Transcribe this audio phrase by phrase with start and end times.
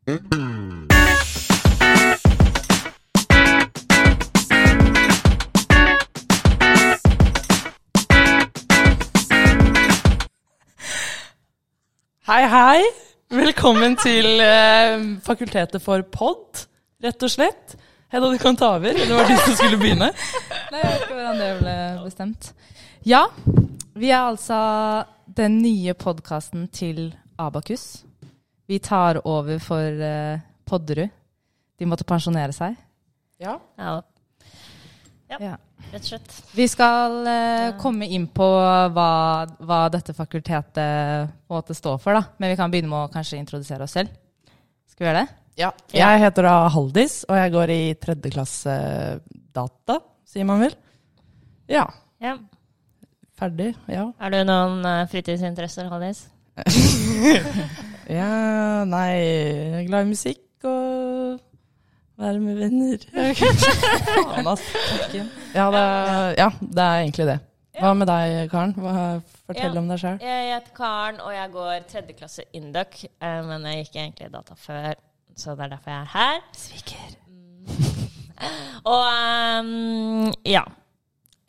[0.00, 0.16] Hei,
[12.48, 12.80] hei.
[13.28, 16.64] Velkommen til eh, Fakultetet for pod,
[17.04, 17.76] rett og slett.
[18.08, 18.96] Hedda, du kan ta over.
[18.96, 20.08] Det var du som skulle begynne.
[20.72, 21.78] Nei, jeg vet ikke hvordan det ble
[22.08, 22.54] bestemt.
[23.04, 23.26] Ja,
[23.92, 24.64] vi er altså
[25.36, 28.09] den nye podkasten til Abakus.
[28.70, 30.38] Vi tar over for uh,
[30.70, 31.10] Podderud.
[31.80, 32.76] De måtte pensjonere seg.
[33.42, 33.56] Ja.
[33.80, 33.96] Ja,
[35.30, 35.56] Ja.
[35.90, 36.36] rett og slett.
[36.54, 38.46] Vi skal eh, komme inn på
[38.94, 39.08] hva,
[39.62, 42.22] hva dette fakultetet måtte stå for, da.
[42.38, 44.12] Men vi kan begynne med å kanskje introdusere oss selv.
[44.90, 45.36] Skal vi gjøre det?
[45.64, 45.70] ja.
[45.94, 48.74] Jeg heter da Haldis, og jeg går i tredje klasse
[49.54, 49.98] data,
[50.28, 50.74] sier man vel.
[51.70, 51.88] Ja.
[52.22, 52.36] Ja.
[53.40, 53.72] Ferdig.
[53.90, 54.10] Ja.
[54.20, 56.26] Er du noen eh, fritidsinteresser, Hallis?
[58.10, 58.84] ja.
[58.90, 61.40] Nei, jeg er glad i musikk og
[62.20, 62.98] være med venner.
[65.54, 65.84] Ja, det,
[66.38, 67.38] ja, det er egentlig det.
[67.80, 68.72] Hva med deg, Karen?
[68.76, 68.92] Hva,
[69.48, 69.80] fortell Ja.
[69.80, 70.18] om deg sjøl.
[70.22, 74.54] Jeg heter Karen, og jeg går tredje klasse Induc, eh, men jeg gikk egentlig data
[74.58, 74.94] før,
[75.36, 76.40] så det er derfor jeg er her.
[76.56, 77.16] Sviker.
[78.90, 79.04] Og
[79.60, 80.62] um, ja.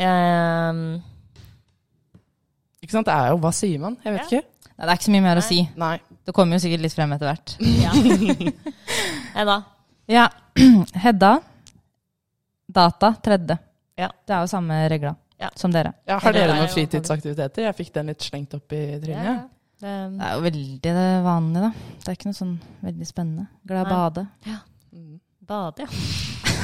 [0.01, 1.01] Um,
[2.81, 3.05] Ikke sant?
[3.07, 3.95] Det er jo Hva sier man?
[4.03, 4.25] Jeg vet Ja.
[4.27, 4.47] ikke.
[4.77, 5.59] Nei, det er ikke så mye mer å si.
[5.79, 5.97] Nei.
[6.25, 7.55] Det kommer jo sikkert litt frem etter hvert.
[7.81, 7.91] ja.
[9.37, 9.55] Hedda.
[10.11, 10.25] Ja,
[11.05, 11.31] Hedda.
[12.71, 13.57] Data, tredje.
[13.99, 14.09] Ja.
[14.27, 15.49] Det er jo samme regler Ja.
[15.57, 15.93] som dere.
[16.07, 17.65] Ja, har dere er noen fritidsaktiviteter?
[17.65, 19.47] Jeg fikk den litt slengt opp i trynet.
[19.81, 20.93] Det, Det er jo veldig det
[21.25, 21.95] vanlige, da.
[22.03, 22.53] Det er ikke noe sånn
[22.85, 23.47] veldig spennende.
[23.67, 24.59] Glad i å bade Ja.
[25.51, 25.89] bade, ja.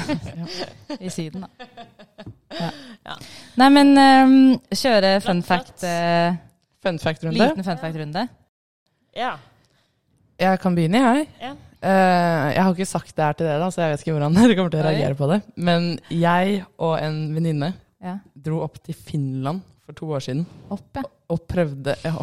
[1.01, 1.49] i Syden, da.
[2.53, 2.69] Ja.
[3.09, 3.15] Ja.
[3.59, 4.35] Nei, men um,
[4.71, 6.35] kjøre fun fact Uh,
[6.85, 7.35] Fun fact-runde.
[7.41, 8.27] Liten fun fact-runde.
[9.17, 9.33] Ja.
[10.39, 11.27] Jeg kan begynne, jeg.
[11.41, 11.53] Ja.
[11.77, 14.33] Uh, jeg har ikke sagt det her til dere, da, så jeg vet ikke hvordan
[14.37, 14.91] dere kommer til å Oi.
[14.93, 15.39] reagere på det.
[15.57, 18.15] Men jeg og en venninne Ja.
[18.37, 21.01] dro opp til Finland for to år siden Opp, ja.
[21.33, 22.11] og prøvde ja,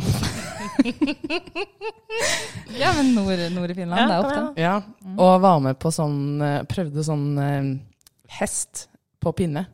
[2.79, 4.63] Ja, men nord, nord i Finland, Ja, det er opp, da.
[4.63, 4.75] ja,
[5.05, 5.19] Mm.
[5.19, 7.79] og var med på sånn eh, Prøvde sånn uh,
[8.39, 8.87] hest
[9.23, 9.67] på pinne.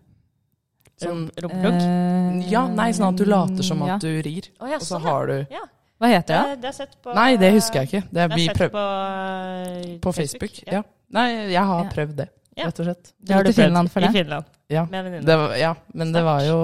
[1.00, 1.76] Sånn Rump- Rumpeplugg?
[1.80, 3.94] Eh, Ja, nei, sånn at du later som ja.
[3.96, 5.62] at du rir, oh, ja, og så sånn, har du ja.
[6.00, 6.42] Hva heter det?
[6.50, 8.02] Det, det er sett på Nei, det husker jeg ikke.
[8.08, 10.60] Det, Det er vi sett på, eh, på Facebook.
[10.72, 10.82] Ja.
[11.12, 11.90] Nei, jeg har Ja.
[11.92, 12.64] prøvd det, Ja.
[12.66, 13.12] rett og slett.
[13.20, 14.08] Du prøvd Finland for det?
[14.08, 14.12] I?
[14.12, 14.44] Finland.
[14.70, 14.84] Ja.
[14.86, 16.56] Det var, ja, men det var jo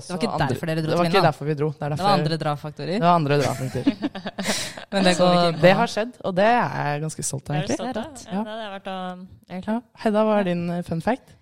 [0.00, 0.90] også Det var ikke andre, derfor dere dro til Finland?
[0.90, 1.26] Det var ikke Finland?
[1.28, 1.68] derfor vi dro.
[1.70, 2.86] Det, er derfor, var andre drafaktorer?
[2.96, 3.94] det var andre drafaktorer.
[4.92, 7.66] Men det går det har skjedd, og det er jeg ganske stolt av, Er du
[7.66, 7.76] egentlig.
[7.76, 8.10] stolt Det er av?
[8.10, 8.24] rått.
[8.26, 8.42] Ja, Ja.
[8.42, 9.26] det hadde vært å.
[9.74, 9.80] Ja.
[10.04, 11.36] Hedda, hva er din eh, fun fact?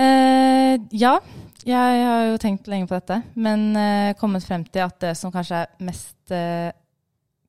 [0.00, 1.14] Eh, ja,
[1.66, 5.32] jeg har jo tenkt lenge på dette, men eh, kommet frem til at det som
[5.34, 6.70] kanskje er mest eh,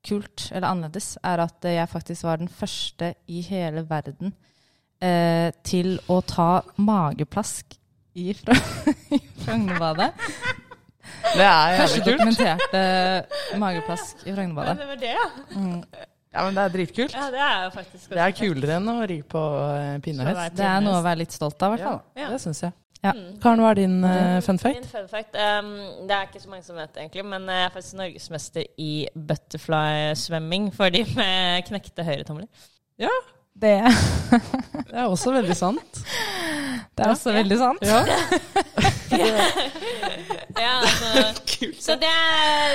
[0.03, 4.33] kult eller annerledes, er at jeg faktisk var den første i hele verden
[5.01, 7.77] eh, til å ta mageplask
[8.19, 8.57] i, Fra
[9.15, 10.11] i Frognerbadet.
[11.31, 12.09] Det er jævlig kult.
[12.09, 14.79] dokumenterte mageplask i Frognerbadet.
[14.81, 15.29] det var det, ja.
[15.55, 15.83] Mm.
[16.31, 17.15] Ja, men det er dritkult.
[17.15, 20.55] Ja, det er jo faktisk Det er kulere enn å ri på eh, pinnehest.
[20.55, 21.99] Det er noe å være litt stolt av, i hvert fall.
[22.21, 22.29] Ja.
[22.31, 22.71] det syns jeg.
[23.01, 23.11] Ja.
[23.17, 23.29] Mm.
[23.41, 25.71] Karen, hva er din uh, fun Min fun fact um,
[26.05, 28.91] Det er ikke så mange som vet det, egentlig, men jeg er faktisk norgesmester i
[29.31, 32.45] butterfly-svømming for de med knekte høyretomler.
[33.01, 36.03] Det, Det er også veldig sant.
[36.95, 37.89] det er også veldig sant.
[37.89, 38.05] Ja.
[40.61, 41.41] Ja, altså,
[41.85, 42.09] så det,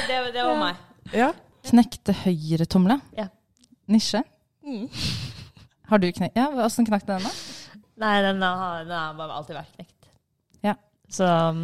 [0.08, 0.84] det, det var meg.
[1.14, 1.30] ja.
[1.66, 2.98] Knekte høyretomle.
[3.16, 3.26] Ja.
[3.86, 4.22] Nisje.
[4.66, 4.88] Mm.
[5.90, 6.36] Har du knekt?
[6.36, 7.30] Ja, Åssen knakk den, da?
[7.96, 10.08] Nei, den har, den har bare alltid vært knekt.
[10.66, 10.74] Ja.
[11.08, 11.62] Så, um,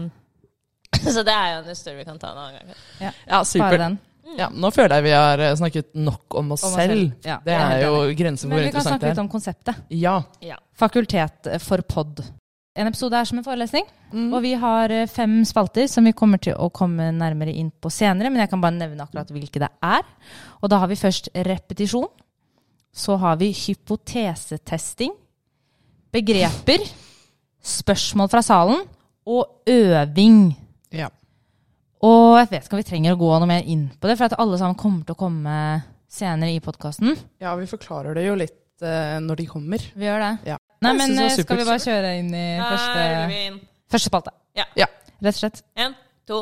[1.16, 2.78] så det er jo en historie vi kan ta en annen gang.
[3.02, 3.76] ja, ja super.
[3.82, 3.98] den.
[4.38, 6.94] Ja, nå føler jeg vi har eh, snakket nok om oss Om oss selv.
[6.94, 7.26] selv.
[7.26, 8.70] Ja, Det er jo grensen for hvor interessant det er.
[8.70, 9.82] Men vi kan snakke litt om konseptet.
[9.92, 10.14] Ja.
[10.46, 10.56] Ja.
[10.78, 12.22] Fakultet for pod.
[12.76, 14.30] En episode er som en forelesning, Mm.
[14.32, 17.90] og vi har eh, fem spalter som vi kommer til å komme nærmere inn på
[17.92, 20.02] senere, men jeg kan bare nevne akkurat hvilke det er.
[20.62, 22.08] Og da har vi først repetisjon.
[22.92, 25.12] Så har vi hypotesetesting,
[26.12, 26.84] begreper,
[27.64, 28.82] spørsmål fra salen
[29.26, 30.52] og øving.
[30.92, 31.08] Ja.
[32.02, 34.28] Og jeg vet ikke om vi trenger å gå noe mer inn på det, for
[34.28, 35.56] at alle sammen kommer til å komme
[36.12, 37.16] senere i podkasten.
[37.40, 39.78] ja, vi forklarer det jo litt eh, når de kommer.
[39.96, 40.32] Vi gjør det.
[40.52, 40.58] Ja.
[40.82, 43.02] Nei, men det eh, skal vi bare kjøre inn i første,
[43.38, 43.58] inn.
[43.93, 44.32] første spalte?
[44.58, 44.64] Ja.
[44.81, 44.88] Ja.
[45.23, 45.62] Rett og slett.
[45.79, 45.94] En,
[46.26, 46.38] to.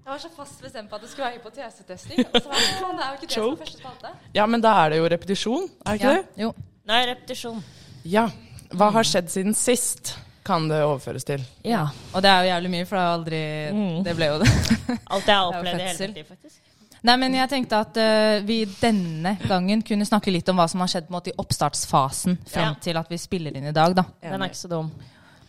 [0.00, 2.18] Jeg var så fast bestemt på at det skulle være hypotesetesting.
[2.26, 4.10] Og så var jeg sånn, det er jo ikke det som er første spalte.
[4.34, 6.50] Ja, men da er det jo repetisjon, er det ikke Ja, jo.
[6.82, 7.62] Nå er repetisjon.
[8.10, 8.26] Ja.
[8.74, 10.16] Hva har skjedd siden sist?
[10.46, 11.42] Kan det overføres til.
[11.66, 11.84] Ja.
[12.14, 13.40] Og det er jo jævlig mye, for det er jo aldri
[13.76, 14.02] Mm.
[14.04, 14.48] Det ble jo det.
[15.14, 16.56] Alt jeg har opplevd i hele mitt liv, faktisk.
[17.02, 20.82] Nei, men jeg tenkte at uh, vi denne gangen kunne snakke litt om hva som
[20.84, 22.80] har skjedd på en måte, i oppstartsfasen fram Ja.
[22.80, 24.04] til at vi spiller inn i dag, da.
[24.20, 24.90] Den er ikke så dum.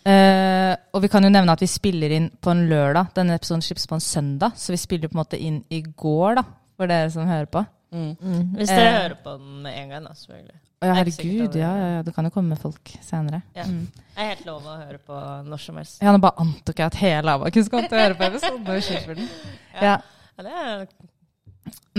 [0.01, 3.11] Uh, og vi kan jo nevne at vi spiller inn på en lørdag.
[3.19, 6.39] Denne episoden slippes på en søndag, så vi spiller på en måte inn i går,
[6.39, 6.45] da,
[6.79, 7.65] for dere som hører på.
[7.91, 8.15] Mm.
[8.55, 10.59] Hvis dere uh, hører på den med en gang, da, selvfølgelig.
[10.81, 13.43] Å ja, er herregud, ja, ja, ja, det kan jo komme folk senere.
[13.53, 13.67] Ja.
[13.69, 13.83] Mm.
[13.93, 15.99] Det er helt lov å høre på når som helst.
[16.01, 19.27] Ja, nå bare antok jeg at hele Abakus kom til å høre på episoden.
[19.81, 19.99] Ja.
[20.37, 20.87] Ja, det er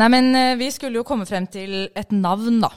[0.00, 2.70] Nei, men eh, vi skulle jo komme frem til et navn, da.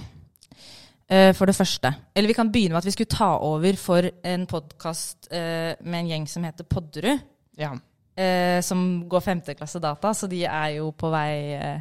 [1.09, 1.89] Eh, for det første.
[2.13, 6.09] Eller vi kan begynne med at vi skulle ta over for en podkast med en
[6.11, 7.23] gjeng som heter Podderud.
[7.57, 7.71] Ja.
[8.19, 11.79] eh, som går femte klasse data, så de er jo på vei eh,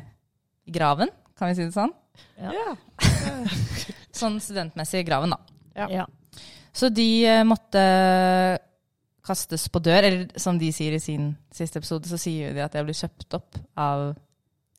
[0.66, 1.92] i graven, kan vi si det sånn?
[2.38, 2.74] Ja.
[4.14, 5.38] Sånn studentmessig i graven, da.
[5.76, 5.88] Ja.
[5.90, 6.06] Ja.
[6.74, 7.82] Så de eh, måtte
[9.24, 12.74] kastes på dør, eller som de sier i sin siste episode, så sier de at
[12.76, 14.10] jeg blir kjøpt opp av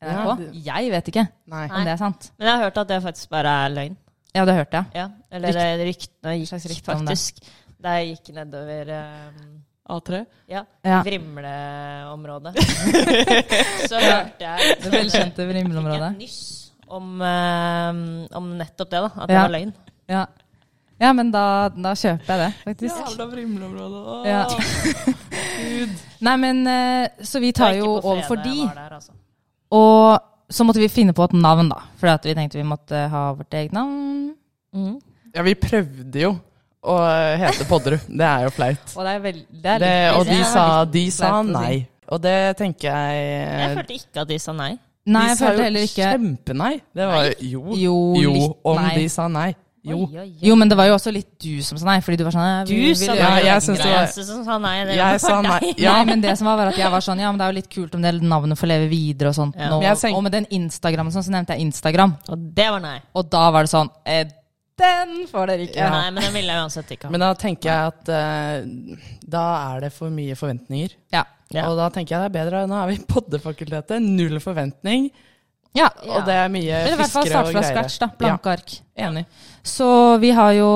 [0.04, 0.42] NRK.
[0.60, 1.64] Ja, Jeg vet ikke Nei.
[1.72, 2.28] om det er sant.
[2.38, 3.96] Men jeg har hørt at det faktisk bare er løgn.
[4.36, 4.86] Ja, det hørte jeg.
[5.00, 5.06] Ja.
[5.32, 7.16] Eller Rykt- ryktene gikk slags rykte om det.
[7.80, 9.56] Da jeg gikk nedover um,
[9.96, 10.20] A3?
[10.52, 11.00] ja, Ja.
[11.06, 12.54] Vrimleområdet.
[13.90, 16.00] Så hørte jeg Det velkjente Vrimleområdet.
[16.02, 19.10] Jeg Fikk en et nyss om, um, om nettopp det, da.
[19.22, 19.42] At det Ja.
[19.42, 19.72] var løgn.
[20.08, 20.26] Ja.
[21.00, 22.96] ja, men da, da kjøper jeg det, faktisk.
[23.10, 24.28] Jævla vrimleområde.
[24.28, 24.44] Ja.
[26.20, 28.56] Nei, men eh, Så vi tar jo over for de.
[28.74, 29.12] der, altså.
[29.70, 31.80] Og så måtte vi finne på et navn, da.
[31.98, 34.34] For vi tenkte vi måtte ha vårt eget navn.
[34.76, 34.94] Mm.
[35.34, 36.36] Ja, vi prøvde jo
[36.86, 36.96] å
[37.40, 38.06] hete Podderud.
[38.06, 38.92] Det er jo flaut.
[38.94, 41.74] Og det er vel, det er Det, og det de er sa, de sa nei.
[42.14, 43.24] Og det tenker jeg
[43.58, 44.76] Jeg følte ikke at de sa nei.
[45.06, 46.72] Nei, De jeg sa følte jo heller ikke kjempenei.
[46.94, 48.94] Det var jo Jo, Jo, litt om nei.
[48.96, 49.54] de sa nei.
[49.86, 49.98] Jo.
[50.02, 50.32] Oi, oi, oi.
[50.42, 52.66] Jo, men det var jo også litt du som sa nei, fordi du var sånn
[52.66, 53.18] Du sa nei.
[53.22, 54.84] Ja, jeg den synes det var- som sa nei.
[54.84, 55.74] Det Jeg var sa nei.
[55.78, 57.52] Ja, Nei, men det som var, var at jeg var sånn Ja, men det er
[57.52, 59.94] jo litt kult om det navnet får leve videre og sånt Ja.
[59.94, 62.16] tenk- Og med den Instagram-en sånn, så nevnte jeg Instagram.
[62.28, 62.98] Og det var nei.
[63.14, 64.24] Og da var det sånn eh,
[64.76, 65.80] Den får dere ikke.
[65.80, 65.90] Ja.
[65.94, 67.12] Nei, men den ville jeg uansett ikke ha.
[67.14, 69.06] Men da tenker jeg at eh,
[69.36, 69.44] da
[69.74, 70.92] er det for mye forventninger.
[71.14, 71.22] Ja.
[71.54, 71.68] Ja.
[71.70, 72.64] Og da tenker jeg det er bedre.
[72.68, 75.08] Nå er vi i poddefakultetet, null forventning.
[75.76, 75.88] ja.
[76.02, 76.16] Ja.
[76.18, 77.76] Og det er mye Eller i hvert fall fiskere starte og fra greier.
[77.76, 78.08] scratch, da.
[78.20, 78.74] Blanke ark.
[78.96, 79.24] Enig.
[79.62, 79.88] Så
[80.22, 80.68] vi har jo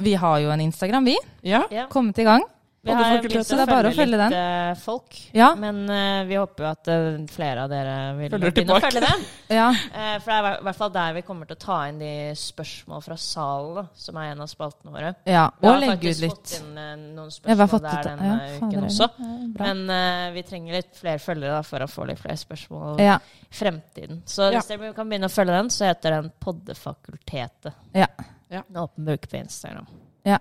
[0.00, 1.16] Vi har jo en Instagram, vi.
[1.44, 1.62] Ja.
[1.70, 1.86] Ja.
[1.92, 2.44] Kommet i gang.
[2.86, 4.32] Vi har lyst begynt er å følge litt den.
[4.38, 5.16] eh, folk.
[5.34, 5.48] Ja.
[5.58, 9.02] Men uh, vi håper jo at uh, flere av dere vil Følger begynne å følge
[9.04, 9.24] den.
[9.56, 9.68] Ja.
[9.70, 12.12] uh, for det er i hvert fall der vi kommer til å ta inn de
[12.38, 15.14] spørsmål fra salen, som er en av spaltene våre.
[15.26, 15.48] ja.
[15.60, 16.36] Vi Og har legge ut faktisk litt.
[16.36, 16.74] fått inn
[17.16, 19.08] noen vi spørsmål fått der denne ja, uken også.
[19.18, 19.34] ja.
[19.60, 23.18] Men vi trenger litt flere følgere da, for å få litt flere spørsmål Ja.
[23.50, 24.22] i fremtiden.
[24.26, 24.60] Så Ja.
[24.60, 27.72] hvis dere kan begynne å følge den, så heter den Poddefakultetet.
[27.94, 28.06] Ja.
[28.48, 28.62] Ja.
[28.68, 29.86] En åpen bruk på Instagram.
[30.24, 30.38] ja.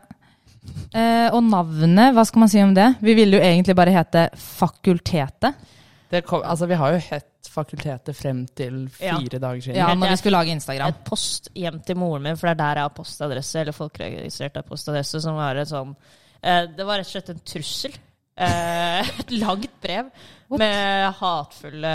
[0.95, 2.89] Eh, og navnet, hva skal man si om det?
[3.03, 5.55] Vi ville jo egentlig bare hete Fakultetet.
[6.09, 9.15] Det kom, altså, vi har jo hett fakultetet frem til Ja.
[9.17, 9.75] fire dager siden.
[9.79, 10.89] Ja, når vi skulle lage Instagram.
[10.89, 14.57] Et post hjem til moren min, for det er der jeg har postadresse, eller folkeregistrert
[14.57, 15.95] av postadresse, som var et sånn
[16.43, 17.95] eh, Det var rett og slett en trussel.
[18.37, 20.09] Eh, et langt brev
[20.49, 20.59] What?
[20.59, 21.93] med hatefulle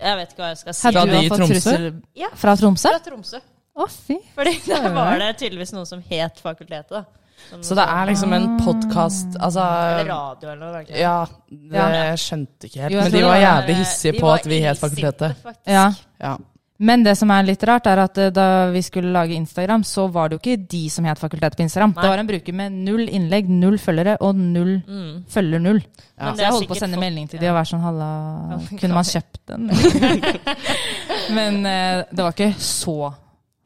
[0.00, 0.88] Jeg vet ikke hva jeg skal si.
[0.88, 1.74] Fra de i Tromsø?
[2.16, 2.30] Ja.
[2.34, 2.88] fra Tromsø?
[2.88, 3.40] Fra Tromsø.
[3.76, 4.18] Å, fy.
[4.36, 6.90] Fordi da der var det tydeligvis noe som het fakultetet.
[6.92, 7.04] da.
[7.48, 10.82] Som Så det er liksom en podkast Altså Eller radio eller noe.
[10.84, 10.94] ikke?
[11.00, 12.14] Ja, det Ja.
[12.14, 12.92] skjønte ikke helt.
[12.92, 15.36] Jo, jeg Men tror de det var jævlig hissige på at vi het fakultetet.
[15.66, 15.92] Ja.
[16.20, 16.36] Ja.
[16.82, 20.08] Men det som er litt rart, er at eh, da vi skulle lage Instagram, så
[20.10, 21.92] var det jo ikke de som het Fakultetet på Instagram.
[21.94, 22.02] Nei.
[22.02, 25.24] Det var en bruker med null innlegg, null følgere og null Mm.
[25.30, 25.80] følger null.
[26.18, 26.24] Ja.
[26.26, 27.80] Men Så er jeg holdt på å sikkert sende melding til de og være sånn
[27.82, 29.70] Halla, kunne man kjøpt den?
[31.36, 33.14] Men eh, det var ikke så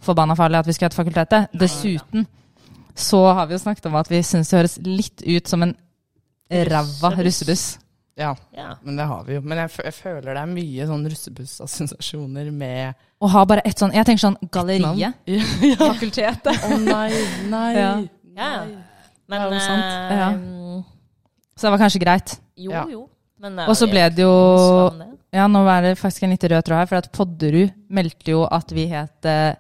[0.07, 1.49] forbanna farlig at vi skulle hatt Fakultetet.
[1.59, 2.27] Dessuten
[2.97, 5.75] så har vi jo snakket om at vi syns det høres litt ut som en
[6.51, 7.79] ræva Russebuss.
[8.17, 8.77] ja, Ja.
[8.83, 9.41] men det har vi jo.
[9.43, 13.93] Men jeg, jeg føler det er mye sånn russebussassosiasjoner med Å ha bare ett sånn
[13.97, 14.97] Jeg tenker sånn Galleriet.
[15.01, 15.77] Ja, ja.
[15.81, 16.63] Fakultetet.
[16.65, 17.11] Å nei,
[17.51, 17.73] nei.
[17.77, 17.91] Ja.
[18.37, 18.53] Ja.
[19.27, 19.85] Men Det er jo sant.
[19.85, 20.31] eh, Ja.
[21.57, 22.35] Så det var kanskje greit.
[22.57, 22.87] Jo, Ja.
[22.91, 23.09] jo.
[23.41, 24.33] Men, Og så ble det jo.
[25.33, 28.45] Ja, nå er det faktisk en litt rød tråd her, for at Podderud meldte jo
[28.49, 29.55] at vi het eh,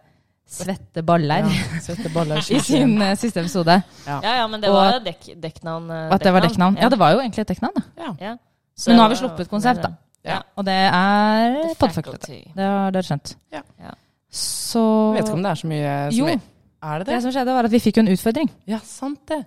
[0.47, 3.81] Svette baller Ja, Svette baller i sin uh, siste episode.
[4.07, 5.89] Ja, ja, men det Og var jo dek dekknavn.
[5.91, 6.79] Uh, at det var dekknavn.
[6.81, 8.13] Ja, det var jo egentlig et dekknavn, da.
[8.23, 8.35] Ja.
[8.77, 9.91] Så Men nå har vi sluppet konsept, da.
[10.27, 10.41] Ja.
[10.59, 12.55] Og det er Podfucket Podfakultetet.
[12.57, 13.37] Det har dere skjønt.
[13.55, 13.63] Ja.
[13.83, 13.95] Ja.
[14.31, 14.83] Så
[15.15, 17.23] Jeg vet ikke om det er så mye som Jo, er det det det?
[17.25, 19.43] som skjedde, var at vi fikk jo en utfordring Ja, sant det.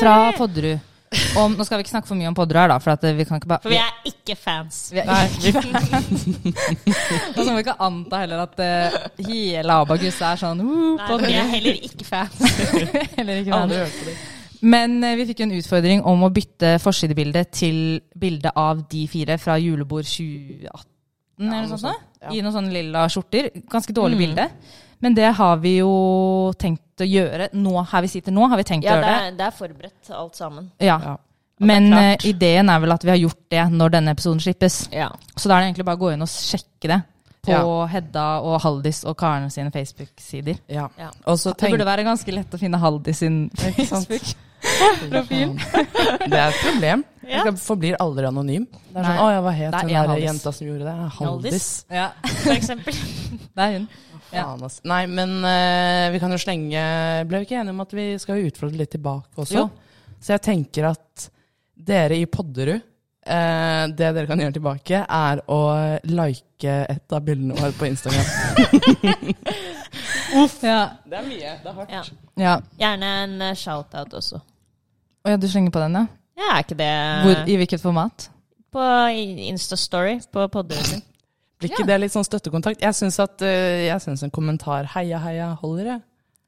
[0.00, 0.78] fra Podderud.
[1.36, 3.24] Om, nå skal vi ikke snakke for mye om podder her, da, for at vi
[3.28, 4.78] kan ikke bare For vi er ikke fans.
[4.94, 6.26] vi er- ikke fans.
[7.36, 11.18] Og så må vi ikke anta heller at uh, hele Abagus er sånn uh, Nei,
[11.26, 12.38] vi er heller ikke fans.
[13.18, 14.14] Heller ikke det.
[14.62, 17.82] Men uh, vi fikk jo en utfordring om å bytte forsidebilde til
[18.18, 20.88] bilde av de fire fra julebord 2018.
[21.42, 22.30] eller noe noe sånt, sånt, ja.
[22.36, 23.50] I noen sånne lilla skjorter.
[23.72, 24.24] Ganske dårlig Mm.
[24.26, 24.48] bilde.
[25.02, 25.92] Men det har vi jo
[26.58, 28.46] tenkt å gjøre nå, her vi sitter nå.
[28.48, 29.14] har vi tenkt Ja, å gjøre det.
[29.26, 30.70] Ja, det er forberedt alt sammen.
[30.82, 30.98] Ja.
[31.02, 31.16] Ja.
[31.62, 34.84] Men er eh, ideen er vel at vi har gjort det når denne episoden slippes.
[34.94, 35.10] Ja.
[35.36, 37.00] Så da er det egentlig bare å gå inn og sjekke det
[37.42, 37.62] på Ja.
[37.90, 40.58] Hedda og Haldis og Karen sine Facebook-sider.
[40.70, 40.88] Ja.
[40.98, 41.10] Ja.
[41.26, 44.22] Det burde være ganske lett å finne Haldis sin Facebook.
[45.10, 45.56] profil.
[46.30, 47.04] Det er et problem.
[47.22, 47.42] Ja.
[47.46, 48.64] Jeg forblir aldri anonym.
[48.70, 49.10] Det er Nei.
[49.10, 50.24] sånn, å, ja, hva het den der Haldis.
[50.26, 50.94] jenta som gjorde det?
[51.18, 51.18] Haldis.
[51.20, 51.68] Haldis.
[51.92, 52.08] Ja,
[52.44, 53.02] For eksempel.
[53.52, 53.86] det er hun.
[54.32, 54.46] Ja.
[54.88, 56.82] Nei, men uh, vi kan jo slenge
[57.28, 59.58] Ble vi ikke enige om at vi skal utfordre litt tilbake også?
[59.60, 59.66] Jo.
[60.22, 61.26] Så jeg tenker at
[61.76, 62.78] dere i Podderud
[63.26, 65.60] eh, Det dere kan gjøre tilbake, er å
[66.08, 68.24] like et av bildene våre på Instagram.
[70.62, 70.78] Ja.
[71.04, 71.50] Det er mye.
[71.60, 71.90] Det er hardt.
[71.92, 72.02] Ja.
[72.40, 72.52] ja.
[72.80, 74.38] Gjerne en eh, shout-out også.
[75.22, 76.06] Å ja, du slenger på den, ja?
[76.38, 76.90] Ja, er ikke det
[77.24, 78.28] Hvor, I hvilket format?
[78.72, 81.02] På Instastory på podden?
[81.60, 82.80] Blir ikke det litt sånn støttekontakt?
[82.82, 86.00] Jeg syns eh, en kommentar 'heia, heia' holder, jeg.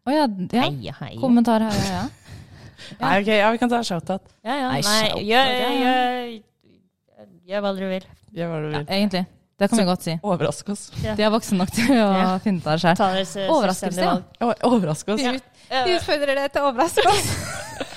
[0.05, 0.65] Å ja, ja.
[0.67, 1.21] Heia, heia.
[1.21, 2.01] Kommentar 'heia, heia'.
[2.01, 2.09] ja.
[3.01, 4.27] Nei, ok, ja, vi kan ta shout-out.
[4.45, 4.73] Ja, ja.
[4.73, 5.71] Nei, Nei, gjør, ja, ja.
[5.85, 8.09] gjør, gjør hva dere vil.
[8.35, 8.87] Gjør hva ja vil.
[8.99, 9.25] egentlig.
[9.55, 10.15] Det kan vi godt si.
[10.27, 10.89] Overrask oss.
[10.99, 12.39] De er voksne nok til å Ja.
[12.43, 13.49] finne ut av det sjøl.
[13.55, 14.17] Overraskelse, ja.
[14.43, 15.23] Å, Overrask oss.
[15.23, 15.37] Ja.
[15.71, 17.87] Eh, utfordrer det til overraskelse.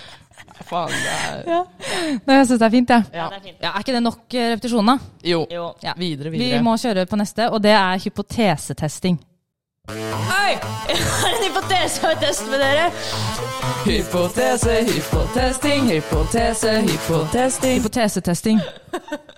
[0.67, 1.63] Faen, det er
[2.27, 3.03] Nei, jeg syns det er fint, jeg.
[3.13, 3.27] Ja, Ja.
[3.37, 3.53] er.
[3.61, 3.71] Ja.
[3.71, 4.97] er ikke det nok eh, repetisjon, da?
[5.23, 5.45] Jo.
[5.51, 5.69] Jo.
[5.83, 5.93] Ja.
[5.97, 9.19] Videre, Vi må kjøre på neste, og det er hypotesetesting.
[9.87, 10.53] Oi!
[10.89, 12.89] Jeg har en hypotese å teste med dere.
[13.85, 17.77] Hypotese, hypotesting, hypotese, hypotesting.
[17.79, 18.59] Hypotesetesting.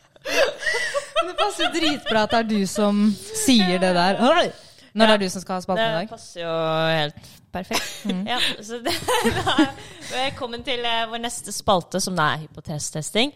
[1.30, 3.04] det passer dritbra at det er du som
[3.44, 4.18] sier det der.
[4.26, 4.48] Oi!
[4.94, 6.08] Når det er du som skal ha spalten i dag?
[6.08, 6.54] Det passer jo
[7.00, 7.90] helt perfekt.
[8.34, 8.94] Ja, så det,
[9.38, 9.68] da
[10.14, 13.34] velkommen til eh, vår neste spalte, som da er hypotestesting.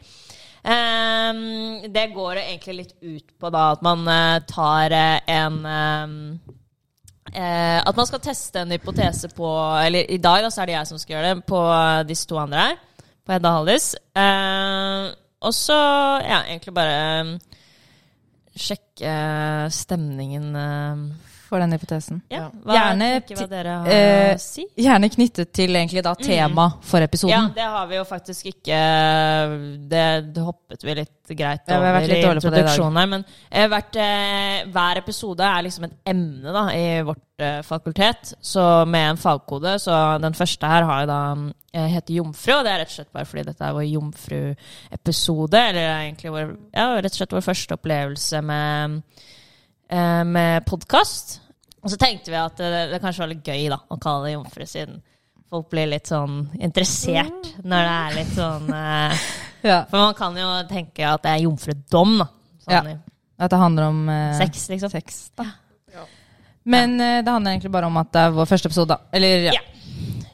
[0.63, 6.13] Um, det går egentlig litt ut på da at man eh, tar eh, en um,
[7.33, 9.49] eh, At man skal teste en hypotese på
[9.81, 11.59] Eller i dag da, så er det jeg som skal gjøre det, på
[12.07, 12.79] disse to andre her.
[13.25, 13.89] På Hedda Hallis.
[14.15, 15.11] Eh,
[15.43, 15.75] og så
[16.23, 17.35] ja, egentlig bare um,
[18.55, 19.17] sjekke
[19.73, 20.55] stemningen.
[20.55, 22.21] eh, For den hypotesen.
[22.33, 22.49] ja, Ja.
[22.65, 24.63] hva, Gjerne hva dere har eh, å si?
[24.81, 27.29] Gjerne knyttet til egentlig da tema for episoden.
[27.35, 28.79] Ja, det har vi jo faktisk ikke
[29.91, 33.11] Det, det hoppet vi litt greit over vært litt i introduksjonen her.
[33.11, 38.33] Men eh, hvert, eh, hver episode er liksom et emne da, i vårt eh, fakultet.
[38.41, 39.75] Så med en fagkode.
[39.83, 41.19] Så den første her har jo da
[41.73, 45.61] eh, heter Jomfru, og det er rett og slett bare fordi dette er vår jomfruepisode.
[45.69, 48.99] Eller er egentlig vår, ja, rett og slett vår første opplevelse med,
[49.89, 51.39] eh, med podkast.
[51.83, 54.35] Og så tenkte vi at det, det kanskje var litt gøy da, å kalle det
[54.37, 55.01] jomfru, siden
[55.53, 59.25] folk blir litt sånn interessert når det er litt sånn eh,
[59.63, 59.77] Ja.
[59.87, 62.25] For man kan jo tenke at det er jomfrudom, da.
[62.65, 62.95] Sånn ja.
[63.43, 64.91] At det handler om eh, sex, liksom.
[64.91, 65.45] sex da.
[66.63, 69.15] Men eh, det handler egentlig bare om at det er vår første episode, da.
[69.15, 69.55] Eller ja.
[69.59, 69.69] Ja.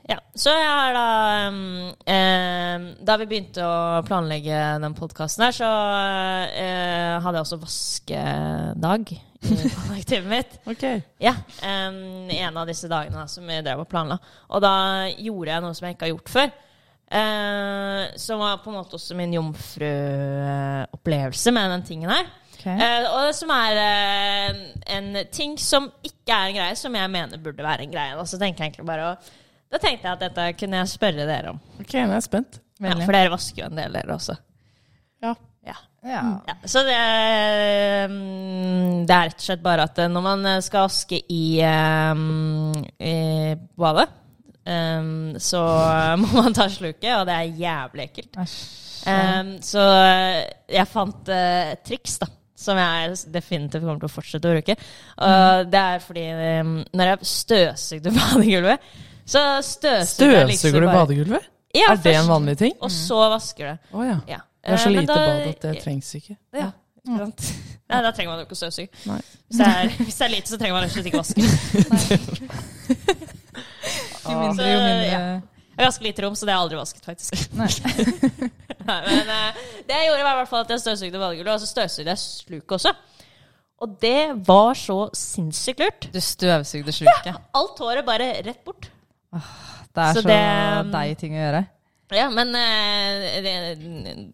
[0.09, 5.53] Ja, Så jeg har da um, eh, Da vi begynte å planlegge den podkasten her,
[5.53, 5.69] så
[6.49, 10.59] eh, hadde jeg også vaskedag kollektivet mitt.
[10.69, 10.83] Ok.
[11.23, 14.17] Ja, um, en av disse dagene da, som vi drev og planla.
[14.49, 14.73] Og da
[15.15, 16.49] gjorde jeg noe som jeg ikke har gjort før.
[17.09, 22.25] Uh, som var på en måte også min jomfruopplevelse med den tingen her.
[22.59, 22.75] Okay.
[22.75, 24.49] Uh, og det som er uh,
[24.97, 28.17] en ting som ikke er en greie, som jeg mener burde være en greie.
[28.19, 29.11] Da, så tenker jeg egentlig bare å,
[29.69, 31.59] Da tenkte jeg at dette kunne jeg spørre dere om.
[31.79, 32.51] Ok, nå er jeg spent.
[32.79, 34.35] Ja, for dere vasker jo en del, dere også.
[35.23, 35.33] Ja.
[36.09, 36.21] Ja.
[36.25, 36.31] Ja.
[36.47, 36.97] Ja, så det,
[38.09, 43.53] mm, det er rett og slett bare at når man skal vaske i, um, i
[43.79, 44.07] badet,
[44.65, 45.61] um, så
[46.21, 48.41] må man ta sluket, og det er jævlig ekkelt.
[49.07, 49.85] Um, så
[50.67, 52.31] jeg fant uh, triks, da.
[52.59, 54.73] Som jeg definitivt kommer til å fortsette å bruke.
[55.23, 56.25] Og det er fordi
[56.91, 58.89] når jeg støvsugde badegulvet,
[59.23, 61.47] så støvsugde jeg liksom Støvsuger du badegulvet?
[61.77, 62.73] Ja, er det en vanlig ting?
[62.81, 63.75] Og så vasker det.
[63.93, 64.17] Oh, ja.
[64.27, 64.41] Ja.
[64.63, 66.35] Det er så Eh, lite da- bad at det trengs ikke.
[66.53, 66.71] ja,
[67.07, 67.53] ikke sant?
[67.89, 68.89] Nei, da trenger man jo ikke å støvsuge.
[69.49, 69.59] Hvis,
[70.05, 71.41] hvis det er lite, så trenger man rett og slett ikke vaske.
[74.29, 75.05] Jo mindre, Så, jo mindre.
[75.07, 75.19] ja.
[75.79, 77.31] Jeg har ganske lite rom, så det har jeg aldri vasket, faktisk.
[77.59, 77.69] Nei.
[78.89, 81.61] Nei, men eh, det jeg gjorde, var i hvert fall at jeg støvsugde badegulvet, og
[81.63, 82.93] så støvsugde jeg sluket også.
[83.79, 84.17] Og det
[84.49, 86.09] var så sinnssykt lurt.
[86.13, 87.37] Du støvsugde sluket.
[87.55, 88.89] Alt håret bare rett bort.
[89.31, 91.61] Det er Så så, det- deg ting å gjøre.
[92.15, 93.53] Ja, men eh, det,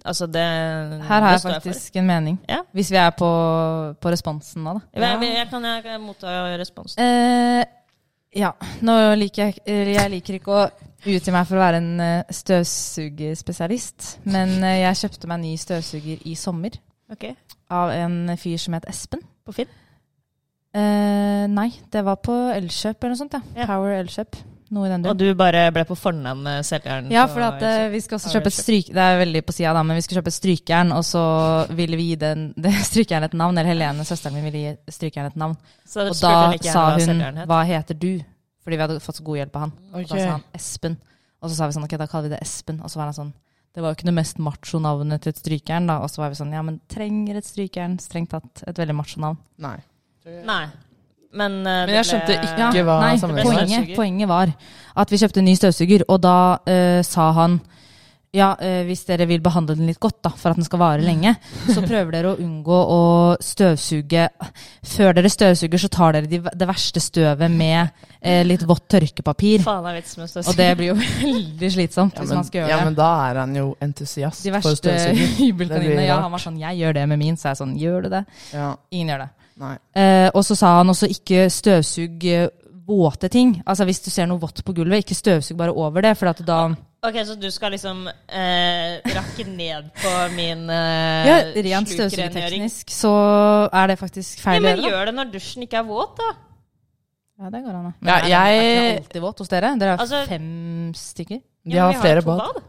[0.07, 2.37] Altså, det Her har jeg faktisk jeg en mening.
[2.49, 2.61] Ja.
[2.71, 3.27] Hvis vi er på,
[3.99, 4.85] på responsen nå, da.
[4.95, 7.03] Jeg, jeg, jeg, kan, jeg kan motta responsen.
[8.35, 8.51] Ja.
[8.83, 9.61] Nå liker jeg
[9.95, 10.65] Jeg liker ikke å
[11.05, 14.15] utgi meg for å være en eh, støvsugerspesialist.
[14.27, 16.79] Men eh, jeg kjøpte meg ny støvsuger i sommer
[17.11, 17.35] Okay.
[17.69, 19.21] av en fyr som het Espen.
[19.45, 19.69] På Finn?
[20.73, 23.35] Eh, nei, det var på Elkjøp eller noe sånt.
[23.37, 23.41] ja.
[23.61, 23.67] Ja.
[23.69, 24.39] Power Elkjøp.
[24.75, 27.07] Noe i den Og du bare ble på fornavn med selgeren?
[27.13, 28.91] Ja, for at uh, vi skal også kjøpe et stryk...
[28.95, 31.23] Det er veldig på sida, da, men vi skal kjøpe et strykejern, og så
[31.77, 33.57] ville vi gi den, det strykejern et navn.
[33.61, 35.57] Eller Helene, søsteren min, ville gi strykejern et navn.
[35.87, 37.47] Så Og da sa hun hva, het.
[37.47, 38.23] 'hva heter du?'
[38.65, 39.73] Fordi vi hadde fått så god hjelp av han.
[39.93, 40.95] Og da sa han Espen.
[41.37, 42.79] Og så sa vi sånn, ok, da kaller vi det Espen.
[42.81, 43.33] Og så var han sånn,
[43.75, 45.99] det var jo ikke det mest macho navnet til et strykejern, da.
[46.01, 49.21] Og så var vi sånn, ja, men trenger et strykejern strengt tatt et veldig macho
[49.21, 49.37] navn?
[49.61, 49.77] Nei.
[50.47, 50.63] Nei.
[51.33, 53.65] Men, uh, Men jeg skjønte ikke Ja, hva nei, sammenhengen var.
[53.65, 54.53] poenget, poenget var
[54.95, 57.59] at vi kjøpte en ny støvsuger, og da uh, sa han
[58.35, 61.03] ja, eh, hvis dere vil behandle den litt godt da, for at den skal vare
[61.05, 61.35] lenge,
[61.71, 63.01] så prøver dere å unngå å
[63.43, 64.25] støvsuge
[64.95, 69.63] Før dere støvsuger, så tar dere de, det verste støvet med eh, litt vått tørkepapir.
[69.65, 72.61] Faen, jeg vet jeg Og det blir jo veldig slitsomt Ja hvis men, man skal
[72.61, 72.89] gjøre ja, det.
[72.89, 76.05] men da er han jo entusiast De for verste De verste hybelkaninene.
[76.09, 78.25] Ja, han var sånn 'jeg gjør det med min', så jeg sånn 'gjør du det'?
[78.53, 79.31] Ja, Ingen gjør det.
[79.55, 82.49] Eh, og så sa han også ikke støvsug eh,
[82.85, 83.61] våte ting.
[83.65, 86.15] Altså Hvis du ser noe vått på gulvet, ikke støvsug bare over det.
[86.19, 86.59] For at da
[87.05, 93.11] Ok, Så du skal liksom eh, rakke ned på min eh, ja, Rent støvsugerteknisk så
[93.69, 96.31] er det faktisk feil Ja, men gjør det når dusjen ikke er våt, da.
[97.43, 97.83] Ja, det går an.
[97.85, 97.91] da.
[97.99, 99.71] Men Ja, er, er ikke den alltid våt hos dere?
[99.79, 101.41] Dere er Altså- fem stykker?
[101.65, 102.63] Ja, vi har flere to bad.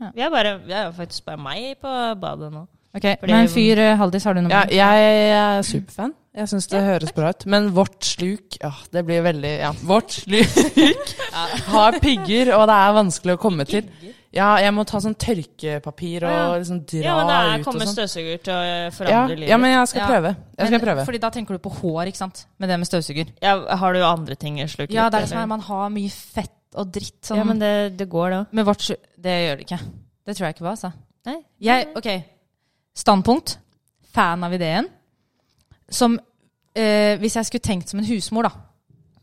[0.00, 0.10] Ja.
[0.14, 2.66] Vi er bare, vi er faktisk bare meg på badet nå.
[2.94, 6.12] Ok, Fordi- Men fyr eh, Haldis, har du noe Ja, jeg, jeg er superfan.
[6.32, 7.44] Jeg syns det høres bra ut.
[7.46, 10.48] Men vårt sluk ja, det blir veldig Ja, vårt sluk
[11.74, 13.88] har pigger, og det er vanskelig å komme til.
[14.32, 17.66] Ja, jeg må ta sånn tørkepapir og liksom dra Ja, men det er ut og
[17.68, 17.96] kommer sånn.
[17.98, 19.50] støvsuger til å eh, Ja, forandre livet.
[19.52, 20.30] ja, men jeg skal prøve.
[20.56, 21.04] Jeg skal Men, prøve.
[21.10, 22.44] Fordi da tenker du på hår, ikke sant?
[22.58, 23.32] Med det med støvsuger.
[23.44, 24.94] Ja, har du andre ting i sluket?
[24.96, 27.18] Ja, det er det som er, man har mye fett og dritt.
[27.28, 27.36] Sånn.
[27.42, 28.44] Ja, men det, det går, da.
[28.56, 29.80] Men vårt sluk Det gjør det ikke.
[30.24, 30.92] Det tror jeg ikke på, altså.
[31.28, 31.36] Nei.
[31.60, 32.08] Jeg, ok,
[32.96, 33.58] standpunkt.
[34.12, 34.88] Fan av ideen.
[35.92, 36.18] Som
[36.76, 38.52] eh, Hvis jeg skulle tenkt som en husmor, da.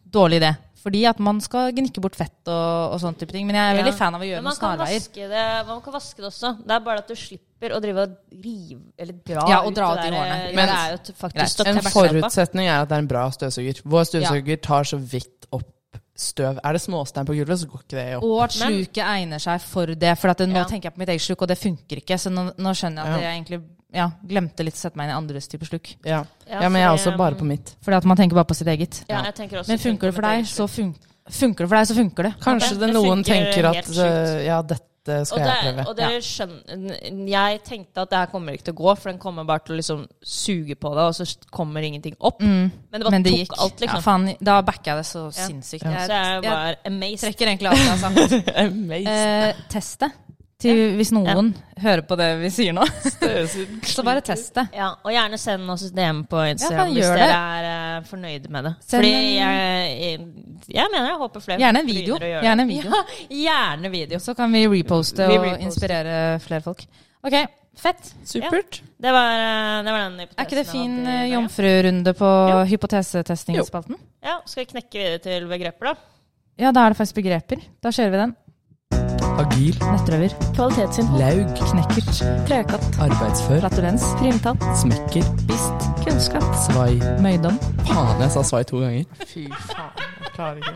[0.10, 0.56] Dårlig idé.
[0.80, 3.46] Fordi at man skal gnikke bort fett og, og sånne type ting.
[3.46, 3.82] Men jeg er Ja.
[3.84, 5.08] veldig fan av å gjøre Men noen snarveier.
[5.14, 6.52] det, man kan vaske det også.
[6.66, 9.90] Det er bare at du slipper å drive og rive Eller dra Ja, og dra
[9.92, 11.68] ut, ut i der, Men det er jo faktisk Greit.
[11.68, 13.82] En forutsetning er at det er en bra støvsuger.
[13.84, 15.68] Vår støvsuger tar så vidt opp
[16.20, 16.60] støv.
[16.64, 18.24] Er det småstein på gulvet, så går ikke det opp.
[18.24, 20.18] Og at Men- sluket egner seg for det.
[20.20, 20.64] For at det, nå Ja.
[20.66, 22.18] tenker jeg på mitt eget sluk, og det funker ikke.
[22.20, 23.28] Så nå, nå skjønner jeg at Ja.
[23.30, 25.96] jeg egentlig ja, glemte litt å sette meg inn i andres type sluk.
[26.06, 26.24] Ja.
[26.48, 27.76] Ja, ja, men jeg er også bare på mitt.
[27.84, 29.04] Fordi at man tenker bare på sitt eget.
[29.10, 30.96] Ja, jeg tenker også Men funker det for deg, så sluk.
[31.30, 32.34] funker det for deg, så funker det.
[32.40, 35.88] Kanskje det det noen tenker at øh, ja, dette skal det, jeg prøve.
[35.88, 39.20] og dere skjønner Jeg tenkte at det her kommer ikke til å gå, for den
[39.20, 42.42] kommer bare til å liksom suge på det, og så kommer ingenting opp.
[42.42, 42.72] Mm.
[42.92, 43.58] Men det bare Men det tok gikk.
[43.60, 44.02] alt, Ja, liksom.
[44.04, 45.48] faen, da backa jeg det så Ja.
[45.48, 45.84] sinnssykt.
[45.84, 47.20] så jeg Jeg, var jeg amazed.
[47.30, 48.50] trekker egentlig alt jeg har sagt.
[49.10, 50.12] Eh, test det.
[50.60, 52.84] Til, hvis noen hører på det vi sier nå.
[53.96, 54.66] Så bare test det.
[54.76, 57.38] Ja, og gjerne send oss et DM på Instagram ja, hvis dere det.
[57.38, 57.68] er
[58.02, 58.74] uh, fornøyde med det.
[58.84, 60.26] Send Fordi jeg, jeg,
[60.76, 62.18] jeg mener jeg håper flere Gjerne en video.
[62.20, 62.76] begynner å gjøre Gjerne en det.
[62.76, 62.92] video.
[63.30, 64.20] Ja, gjerne video.
[64.26, 65.64] Så kan vi reposte Vi og reposter.
[65.70, 66.84] inspirere flere folk.
[67.24, 67.38] Ok,
[67.80, 68.12] fett.
[68.28, 68.82] Supert.
[69.00, 72.60] Det var, eh, det var den hypotesen Er ikke det fin eh, jomfrurunde på Jo.
[72.74, 73.96] hypotesetestingsspalten?
[74.28, 75.96] Ja, Skal vi knekke videre til begreper, da?
[76.60, 77.64] Ja, da er det faktisk begreper.
[77.80, 78.36] Da kjører vi den.
[79.40, 79.76] Agil.
[79.92, 80.34] Nettrøver.
[80.56, 81.08] Kvalitetssyn.
[81.20, 81.52] Laug.
[81.72, 82.20] Knekkert.
[82.48, 82.86] Trekatt.
[83.06, 83.60] Arbeidsfør.
[83.64, 84.04] Flatulens.
[84.20, 84.58] Primtall.
[84.82, 85.26] Smekker.
[85.48, 85.88] Bist.
[86.04, 86.44] Kunnskap.
[86.66, 86.98] Svai.
[87.24, 87.56] Møydom.
[87.88, 89.06] Faen, jeg sa svai to ganger.
[89.30, 90.76] Fy faen, jeg klarer ikke.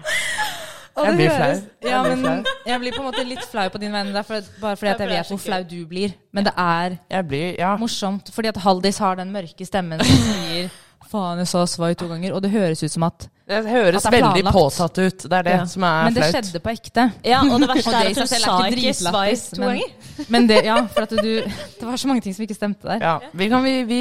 [0.93, 1.89] Og Jeg blir høres- flau.
[1.89, 4.91] Ja, men jeg blir på en måte litt flau på din vegne, for, bare fordi
[4.91, 6.13] at jeg vet hvor flau du blir.
[6.32, 7.76] Men det er Jeg blir Ja.
[7.78, 10.69] morsomt, fordi at Haldis har den mørke stemmen som sier
[11.13, 12.34] Faen, jeg sa svai to ganger.
[12.34, 15.23] Og det høres ut som at Det høres At det er veldig påtatt ut.
[15.30, 15.65] Det er det Ja.
[15.69, 16.04] som er flaut.
[16.08, 16.34] Men det flaut.
[16.34, 17.04] skjedde på ekte.
[17.28, 19.89] Ja, og det verste Og er at hun sa ikke ikke svai to men- ganger.
[20.34, 22.99] Men det, ja, for at du Det var så mange ting som ikke stemte der.
[23.04, 23.99] Ja, vi, kan, vi, vi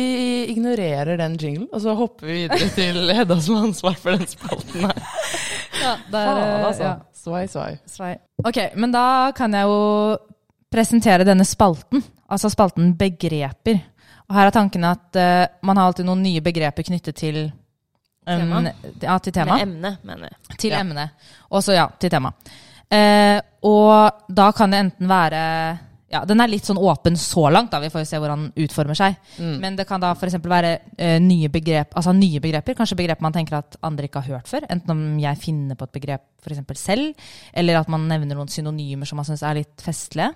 [0.55, 4.27] ignorerer den jinglen, og så hopper vi videre til Hedda som har ansvar for den
[4.27, 5.03] spalten her.
[5.83, 6.83] Ja, der, Faen, altså.
[6.83, 7.77] ja, Svai, svai.
[7.87, 8.17] svai.
[8.45, 10.17] Ok, men da kan jeg jo
[10.73, 12.03] presentere denne spalten.
[12.33, 13.83] Altså spalten begreper.
[14.33, 17.53] Og her er tanken at uh, man har alltid noen nye begreper knyttet til um,
[18.25, 18.61] Tema.
[19.03, 19.59] Ja, til tema.
[19.59, 20.57] Med emne, mener jeg.
[20.57, 20.81] Til Ja.
[20.81, 21.11] emne.
[21.53, 22.33] Og så ja, til tema.
[22.89, 25.43] Uh, og da kan det enten være
[26.13, 27.79] ja, Den er litt sånn åpen så langt, da.
[27.81, 29.15] vi får jo se hvordan den utformer seg.
[29.39, 29.55] Mm.
[29.63, 30.35] Men det kan da f.eks.
[30.45, 32.77] være uh, nye, begrep, altså nye begreper.
[32.77, 34.67] Kanskje begrep man tenker at andre ikke har hørt før.
[34.73, 39.09] Enten om jeg finner på et begrep eksempel selv, eller at man nevner noen synonymer
[39.09, 40.35] som man syns er litt festlige.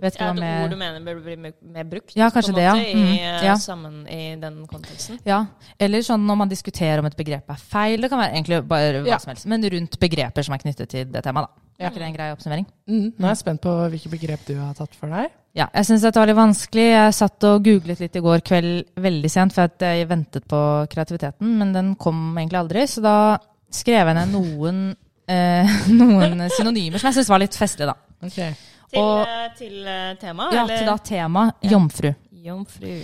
[0.00, 2.62] Vet ikke Ja, hva et ord du mener bør bli mer, brukt Ja, kanskje det,
[2.64, 2.74] ja.
[2.74, 3.54] måte, Mhm, i, eh, ja.
[3.56, 5.18] sammen i den konteksten.
[5.26, 5.46] Ja,
[5.78, 8.00] eller sånn når man diskuterer om et begrep er feil.
[8.00, 9.18] Det kan være egentlig bare hva Ja.
[9.18, 9.46] som helst.
[9.46, 11.84] Men rundt begreper som er knyttet til det temaet, da.
[11.84, 12.66] Er ikke det en grei oppsummering?
[12.88, 13.12] Mm.
[13.18, 15.30] Nå er jeg spent på hvilke begrep du har tatt for deg.
[15.54, 16.84] Ja, jeg syns dette var litt vanskelig.
[16.92, 20.86] Jeg satt og googlet litt i går kveld veldig sent, for at jeg ventet på
[20.92, 22.82] kreativiteten, men den kom egentlig aldri.
[22.86, 23.38] Så da
[23.70, 27.96] skrev jeg ned noen, eh, noen synonymer som jeg syns var litt festlige, da.
[28.22, 28.56] Ok.
[28.90, 30.48] Til, Og- eh, til eh, tema?
[30.54, 32.12] Ja, til da tema jomfru.
[32.32, 32.94] Jomfru.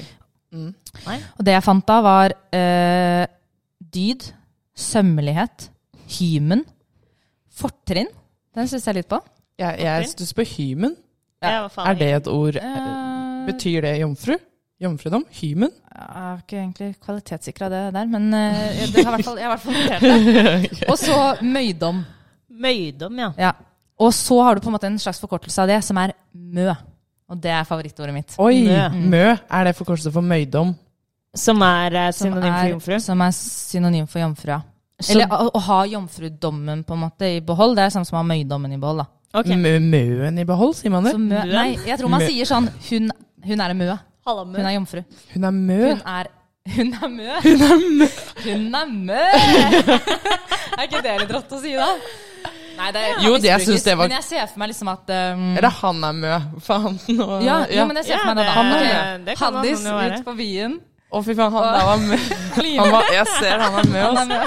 [0.52, 0.74] Mm.
[1.38, 3.26] Og det jeg fant da, var eh,
[3.94, 4.32] dyd,
[4.76, 5.68] sømmelighet,
[6.18, 6.64] hymen,
[7.56, 8.08] fortrinn.
[8.56, 9.20] Den syns jeg litt på.
[9.60, 10.96] Jeg, jeg stusser på hymen.
[11.44, 12.56] Ja, Er det et ord?
[12.56, 14.36] Uh, Betyr det jomfru?
[14.80, 15.24] Jomfrudom?
[15.38, 15.70] Hymen?
[15.92, 19.52] Jeg har ikke egentlig kvalitetssikra det der, men uh, det har hvert fall, jeg har
[19.52, 20.82] i hvert fall notert det.
[20.90, 22.02] Og så møydom.
[22.50, 23.30] Møydom, ja.
[23.40, 23.52] Ja.
[23.98, 26.68] Og så har du på en måte en slags forkortelse av det, som er mø.
[27.32, 28.34] Og det er favorittordet mitt.
[28.38, 28.64] Oi!
[28.68, 28.82] Mø.
[29.16, 29.22] Mø.
[29.50, 30.74] Er det forkortelse for møydom?
[31.36, 32.98] Som er eh, synonym for jomfru.
[33.02, 34.60] Som er synonym for jomfru, ja.
[35.00, 38.16] Så- Eller å, å ha jomfrudommen på en måte i behold, det er samme som
[38.16, 39.02] å ha møydommen i behold.
[39.02, 39.40] da.
[39.40, 39.56] Okay.
[39.60, 41.12] Mø Møen i behold, sier man det?
[41.12, 42.28] Så mø, nei, jeg tror man Mø.
[42.30, 43.10] sier sånn hun,
[43.44, 43.96] hun er en mø.
[44.26, 45.02] Hun er jomfru.
[45.34, 45.80] Hun er mø.
[45.90, 46.30] Hun er
[46.76, 47.34] Hun er mø.
[47.44, 48.06] Hun er mø.
[48.46, 49.20] Hun er mø!
[50.78, 51.90] er ikke det litt rått å si, da?
[52.76, 54.88] Nei, det er, Jo, det- jeg synes det var- Men jeg ser for meg liksom
[54.92, 56.34] at um, Eller han er mø.
[56.60, 56.98] Faen.
[57.20, 57.42] Og...
[57.44, 58.46] ja, jo, men jeg ser for meg det.
[58.46, 58.62] Ja,
[59.16, 60.18] det- det han jo være.
[60.18, 60.80] ut på byen.
[61.12, 62.16] Å, fy faen, han der var mø.
[62.80, 64.00] Han var, jeg ser han er mø.
[64.02, 64.22] Altså.
[64.22, 64.40] er mø.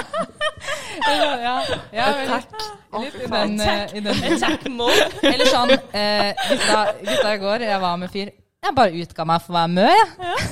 [1.40, 1.54] ja,
[1.92, 2.44] ja, Takk
[3.00, 5.06] litt i den, eh, i den Attack mode.
[5.32, 8.30] Eller sånn eh, gutta, gutta i går, jeg var med fyr.
[8.60, 10.50] Jeg bare utga meg for å være mø, jeg.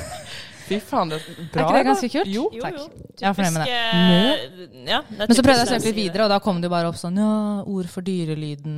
[0.69, 1.63] Fy faen, det er bra.
[1.63, 2.29] Er ikke det ganske kult?
[2.33, 2.75] Jo, Jo, takk.
[2.79, 2.87] jo.
[3.19, 3.73] Jeg er fornøyd med det.
[3.73, 6.61] Typisk, eh, Ja, det Men så prøvde jeg å søke litt videre, og da kom
[6.61, 7.31] det jo bare opp sånn ja,
[7.67, 8.77] ord for dyrelyden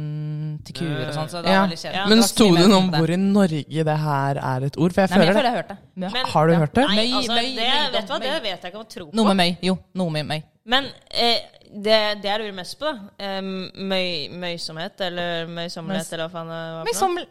[0.64, 1.29] til kuer og sånn.
[1.31, 1.61] Så det Ja.
[1.61, 1.94] var veldig kjedelig.
[2.00, 2.07] Ja.
[2.09, 4.92] Men sto det noe om hvor i Norge det her er et ord?
[4.94, 5.79] For jeg Nei, men jeg føler jeg har hørt det.
[6.00, 6.09] Ja.
[6.11, 6.87] Men- Har du hørt det?
[6.88, 9.14] Nei, altså, det, vet du hva, det vet jeg ikke om jeg tror på.
[9.14, 9.57] Noe med møy.
[9.62, 10.42] Jo, noe med møy.
[10.66, 11.38] Men eh,
[11.72, 16.94] det, det jeg lurer mest på, da eh, Møysomhet, eller møysommelighet, eller hva faen det
[17.18, 17.26] var.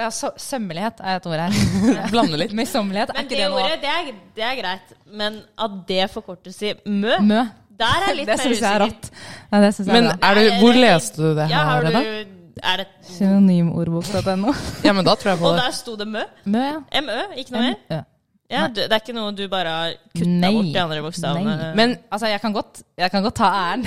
[0.00, 1.56] Ja, så, sømmelighet er et ord her.
[2.12, 2.52] Blander litt.
[2.56, 4.10] Møysommelighet, er Men ikke det det noe ordet, det er,
[4.40, 4.92] det er greit.
[5.22, 7.40] Men at det forkortes i mø, Mø.
[7.80, 9.10] der er litt Det syns jeg er rått.
[9.52, 11.96] Ja, det synes jeg Men er du, hvor leste du det Ja, har her, du,
[11.96, 12.36] da?
[12.72, 14.52] er det, Synonymordbok.no.
[14.86, 16.24] Ja, men da tror jeg på og der sto det mø.
[16.44, 17.00] Mø, ja.
[17.04, 17.76] MØ, ikke noe mer?
[18.50, 18.64] Ja.
[18.74, 21.52] Det er ikke noe du bare har kutta bort de andre bokstavene?
[21.60, 21.68] Nei.
[21.78, 23.84] Men Altså, jeg kan godt, jeg kan godt ta æren.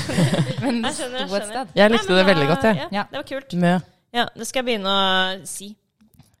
[0.62, 1.72] Men det sto et sted.
[1.74, 2.76] jeg likte Nei, men det veldig godt, jeg.
[2.84, 3.02] Ja, Ja.
[3.10, 3.56] det var kult.
[3.64, 3.72] Mø.
[4.16, 5.74] Ja, det skal jeg begynne å si.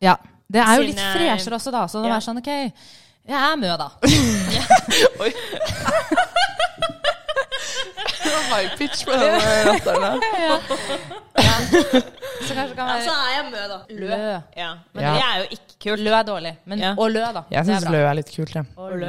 [0.00, 0.16] Ja.
[0.48, 1.84] Det er jo Siden litt jeg- freshere også, da.
[1.90, 2.16] Så det Ja.
[2.16, 2.46] er sånn, OK,
[3.26, 3.88] jeg er Mø, da.
[8.24, 10.16] Det var high pitch på den latteren der.
[12.46, 13.78] Så kanskje det kan Ja, så er jeg mø, da.
[13.88, 14.40] Lø.
[14.56, 15.12] Ja, men Ja.
[15.14, 16.00] det er jo ikke kult.
[16.04, 16.52] Lø er dårlig.
[16.64, 16.94] Men, Ja.
[16.98, 17.42] Og lø, da.
[17.50, 18.64] Jeg syns lø er litt kult, jeg.
[18.76, 19.06] Og lø.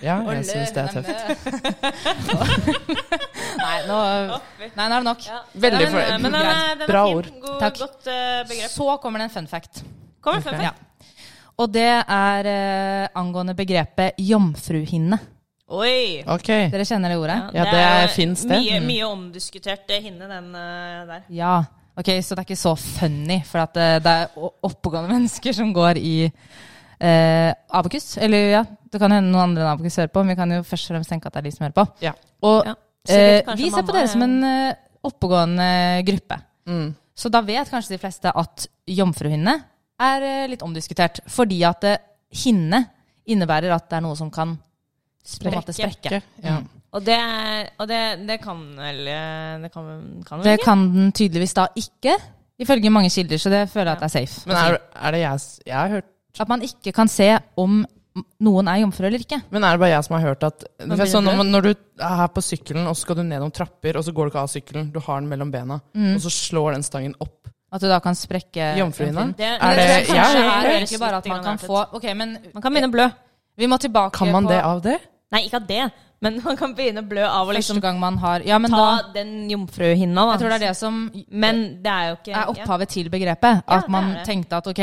[0.00, 1.10] Ja, jeg lø, syns det er tøft.
[3.60, 3.96] Nei, nå,
[4.60, 5.24] nei, nå er det nok.
[5.26, 5.38] Ja.
[5.60, 6.44] Veldig Men, for- eh, men den er,
[6.80, 7.26] den Bra ord.
[7.42, 7.76] God, Takk.
[7.82, 8.14] Godt uh.
[8.72, 9.82] Så kommer det en fun fact.
[10.24, 10.64] Kommer fun fact.
[10.64, 10.72] Ja.
[11.60, 15.18] Og det er uh, angående begrepet jomfruhinne.
[15.70, 16.22] Oi!
[16.26, 16.70] Okay.
[16.72, 17.38] Dere kjenner det ordet?
[17.54, 18.56] Ja, det er- finnes det.
[18.58, 18.86] Mye, Mm.
[18.88, 21.20] mye omdiskutert eh, hinne, den uh, der.
[21.28, 21.58] Ja.
[22.00, 24.26] Ok, så det er ikke så funny, for at eh, det er
[24.64, 28.14] oppegående mennesker som går i eh, Abakus.
[28.18, 30.90] Eller ja, det kan hende noen andre Abakus hører på, men vi kan jo først
[30.90, 31.84] og fremst tenke at det er de som hører på.
[32.02, 32.12] Ja.
[32.42, 32.74] Og Ja.
[33.08, 34.74] eh, Sikkert vi ser på dere er- som en eh,
[35.04, 36.40] oppegående gruppe.
[36.66, 36.94] Mm.
[37.16, 39.54] Så da vet kanskje de fleste at jomfruhinne
[40.00, 41.20] er eh, litt omdiskutert.
[41.28, 41.96] Fordi at eh,
[42.44, 42.86] hinne
[43.26, 46.00] innebærer at det er noe som kan på en måte Sprekke.
[46.00, 46.22] sprekke.
[46.42, 46.58] Ja.
[46.92, 47.18] Og det,
[47.78, 51.68] og det, det kan vel eh, Det kan, kan vel Det kan den tydeligvis da
[51.78, 52.16] ikke,
[52.58, 54.48] ifølge mange kilder, så det føler jeg at det er safe.
[54.48, 56.04] Men er, er det jeg Jeg har hørt
[56.40, 57.84] At man ikke kan se om
[58.42, 59.38] noen er jomfru eller ikke.
[59.50, 61.74] Men er det bare jeg som har hørt at det er sånn, når, du?
[62.00, 64.30] er her på sykkelen, og så skal du ned noen trapper, og så går du
[64.32, 66.14] ikke av sykkelen, du har den mellom bena, Mm.
[66.16, 67.36] og så slår den stangen opp.
[67.72, 69.28] At du da kan sprekke Jomfruhinna?
[69.36, 72.72] Det, Er det- det er egentlig bare at man kan få Ok, men Man kan
[72.72, 73.12] begynne å blø.
[73.56, 74.98] vi må tilbake Kan man på det av det?
[75.30, 75.82] Nei, ikke av det,
[76.20, 78.72] men man kan begynne å blø av å første liksom gang man har Ja, men
[78.72, 80.34] ta da den jomfruhinna, da.
[80.34, 80.96] Jeg tror det er det som
[81.30, 83.62] Men det er jo ikke er opphavet til begrepet.
[83.62, 84.24] Ja, At man er det.
[84.28, 84.82] tenkte at ok,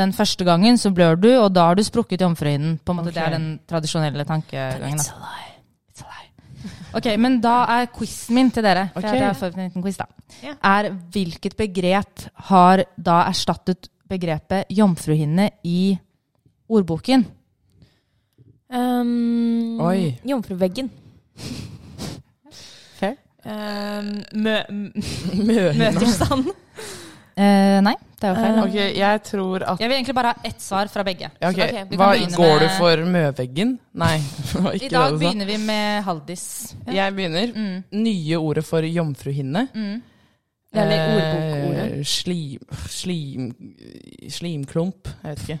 [0.00, 2.78] den første gangen så blør du, og da har du sprukket jomfruhinnen.
[2.84, 5.00] På en måte, Det er den tradisjonelle tankegangen.
[5.02, 5.56] It's a lie.
[5.90, 6.30] It's a lie.
[7.00, 8.90] Ok, Men da er quizen min til dere.
[8.92, 9.18] For okay.
[9.18, 10.06] jeg har en liten quiz da.
[10.44, 10.54] Ja.
[10.62, 15.98] Er hvilket begrep har da erstattet begrepet jomfruhinne i
[16.68, 17.26] ordboken?
[18.68, 20.18] Um, Oi.
[20.28, 20.90] Jomfruveggen.
[22.98, 23.14] Fair.
[23.44, 24.10] Um,
[24.44, 24.56] mø,
[25.80, 26.50] møterstand.
[26.50, 26.64] Uh.
[27.38, 28.56] Eh, nei, det er jo feil.
[28.56, 31.28] Uh, okay, jeg tror at Jeg vil egentlig bare ha ett svar fra begge.
[31.38, 33.76] ja, ok, Så, ok, Hva går Går du for møveggen?
[34.02, 36.46] Nei, I dag det begynner vi med Haldis.
[36.90, 37.52] Jeg begynner.
[37.54, 37.84] Mm.
[38.02, 39.68] Nye ordet for jomfruhinne.
[39.70, 40.02] Mm.
[40.74, 41.86] Eller ordbokordet.
[42.00, 42.58] Eh, slim,
[42.90, 43.46] slim,
[44.28, 45.08] slimklump.
[45.22, 45.60] Jeg vet ikke.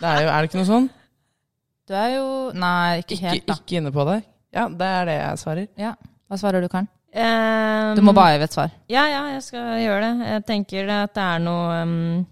[0.00, 0.88] Det er, jo, er det ikke noe sånn?
[1.84, 2.24] Du er jo
[2.56, 3.54] Nei, ikke Ikke, helt, da.
[3.60, 4.18] ikke inne på det?
[4.54, 5.66] Ja, det er det jeg svarer.
[5.76, 5.92] Ja.
[6.30, 6.88] Hva svarer du, Karen?
[7.14, 8.70] Um, Du må bare gi et svar.
[8.90, 10.14] Ja, ja, jeg skal gjøre det.
[10.32, 12.26] Jeg tenker at det er noe um,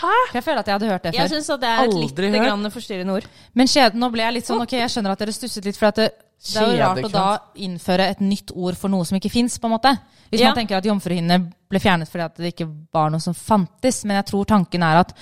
[0.00, 1.34] For Jeg føler at jeg hadde hørt det Jeg før.
[1.36, 2.46] syns at det er et Aldri lite hørt.
[2.46, 3.28] grann forstyrrende ord.
[3.56, 5.88] Men kjede, nå ble jeg litt sånn Ok, jeg skjønner at dere stusset litt, for
[5.90, 6.08] at det,
[6.40, 7.24] det er jo rart å da
[7.66, 9.94] innføre et nytt ord for noe som ikke fins, på en måte.
[10.30, 10.50] Hvis Ja.
[10.52, 14.04] man tenker at jomfruhinne ble fjernet fordi at det ikke var noe som fantes.
[14.04, 15.16] Men jeg tror tanken er at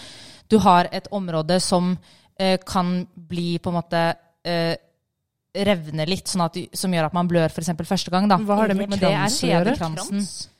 [0.48, 1.94] du har et område som
[2.38, 4.02] eh, kan bli på en måte
[4.44, 4.76] eh,
[5.54, 7.72] revne litt, sånn at, som gjør at man blør f.eks.
[7.88, 8.28] første gang.
[8.30, 8.38] Da.
[8.38, 9.76] Hva har det med er krans å gjøre?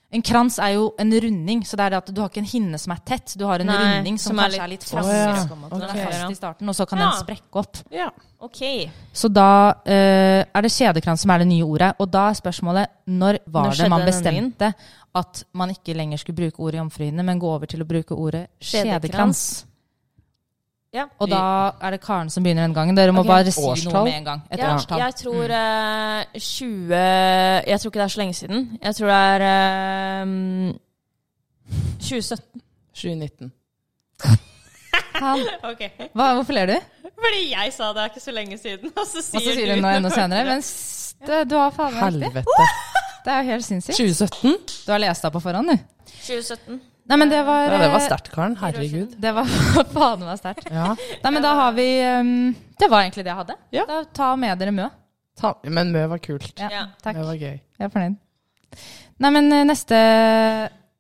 [0.09, 2.48] En krans er jo en runding, så det er det at du har ikke en
[2.48, 3.35] hinne som er tett.
[3.37, 5.42] Du har en Nei, runding som, som er kanskje er litt fast, Å, fast.
[5.42, 5.42] ja.
[5.51, 5.74] på en måte.
[5.74, 5.98] Den Ok.
[5.98, 7.11] er fast i starten, og så kan Ja.
[7.11, 7.83] den sprekke opp.
[7.92, 8.09] Ja.
[8.40, 8.88] Okay.
[9.12, 11.92] Så da uh, er det kjedekrans som er det nye ordet.
[12.01, 14.72] Og da er spørsmålet når var Når det man bestemte
[15.18, 18.46] at man ikke lenger skulle bruke ordet jomfruhinne, men gå over til å bruke ordet
[18.61, 19.66] Kjedekrans.
[20.94, 21.05] Ja.
[21.20, 21.40] Og da
[21.85, 22.96] er det Karen som begynner den gangen.
[22.96, 23.29] Dere må okay.
[23.29, 23.92] bare si Årstall?
[23.92, 24.42] noe med en gang.
[24.51, 25.03] Et Ja, årstall.
[25.05, 26.94] jeg tror uh, 20
[27.68, 28.79] Jeg tror ikke det er så lenge siden.
[28.83, 30.74] Jeg tror det er uh,
[32.01, 32.62] 2017.
[32.94, 33.53] 2019.
[35.18, 35.83] Han, Ok.
[36.14, 36.77] hva, hvorfor ler du?
[37.18, 39.81] Fordi jeg sa det er ikke så lenge siden, og så Og så sier du
[39.83, 40.44] noe enda senere.
[40.46, 40.62] Men
[41.27, 42.44] det, du har faen meg riktig.
[43.24, 43.98] Det er jo helt sinnssykt.
[43.98, 44.55] 2017?
[44.87, 45.77] Du har lest deg på forhånd, du.
[46.22, 46.81] 2017.
[47.08, 48.54] Nei, men det var Ja, det var eh, sterkt, Karen.
[48.60, 49.14] Herregud.
[49.16, 49.48] Det var
[49.94, 50.68] faen meg sterkt.
[50.72, 50.90] Ja.
[51.24, 52.32] Nei, men da har vi um,
[52.80, 53.56] Det var egentlig det jeg hadde.
[53.72, 53.86] Ja.
[53.88, 54.88] Da Ta med dere Mø.
[55.38, 56.52] Ta, men Mø var kult.
[56.60, 56.88] Ja.
[57.00, 57.16] Takk.
[57.16, 57.56] Mø var gøy.
[57.56, 58.18] Jeg er fornøyd.
[59.24, 59.98] Nei, men eh, neste,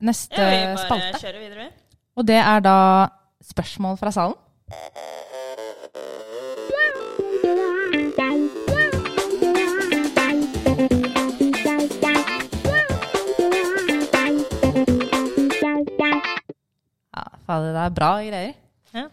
[0.08, 1.68] neste Ja, vi bare spalte.
[2.18, 2.78] Og det er da
[3.44, 4.38] spørsmål fra salen.
[17.48, 18.56] Fader, det er bra greier.
[18.94, 19.04] Ja,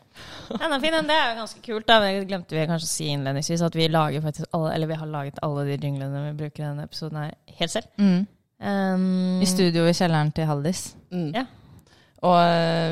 [0.62, 0.96] den er fin.
[1.08, 1.88] Det er jo ganske kult.
[1.90, 1.98] Da.
[2.04, 5.42] Det glemte vi kanskje å si innledningsvis, at vi lager alle, eller vi har laget
[5.46, 7.90] alle de jinglene vi bruker i denne episoden her, helt selv.
[8.00, 8.22] Mm.
[8.66, 10.86] Um, I studio i kjelleren til Haldis.
[11.12, 11.32] Mm.
[11.36, 11.44] Ja.
[12.26, 12.38] Og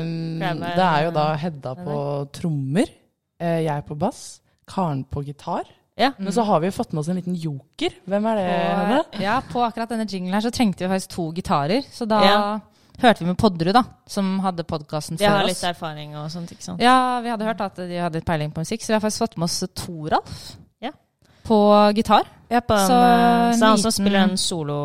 [0.04, 1.96] um, det er jo da Hedda på
[2.36, 2.92] trommer,
[3.40, 5.64] eh, jeg på bass, Karen på gitar.
[5.98, 6.10] Ja.
[6.18, 7.94] Men så har vi fått med oss en liten joker.
[8.10, 8.46] Hvem er det?
[8.98, 11.84] Og, ja, på akkurat denne jinglen her så trengte vi faktisk to gitarer.
[11.86, 12.38] Så da Ja.
[13.02, 15.30] Hørte vi med Podderud, da, som hadde podkasten for oss.
[15.32, 15.48] har oss.
[15.48, 16.80] litt erfaring og sånt, ikke sant.
[16.80, 19.18] Ja, vi hadde hørt at de hadde litt peiling på musikk, så vi har faktisk
[19.24, 20.90] fått med oss Toralf Ja.
[21.44, 21.58] på
[21.94, 22.24] gitar.
[22.50, 24.78] Ja, på den, Så eh, så han som liten- spiller den solo...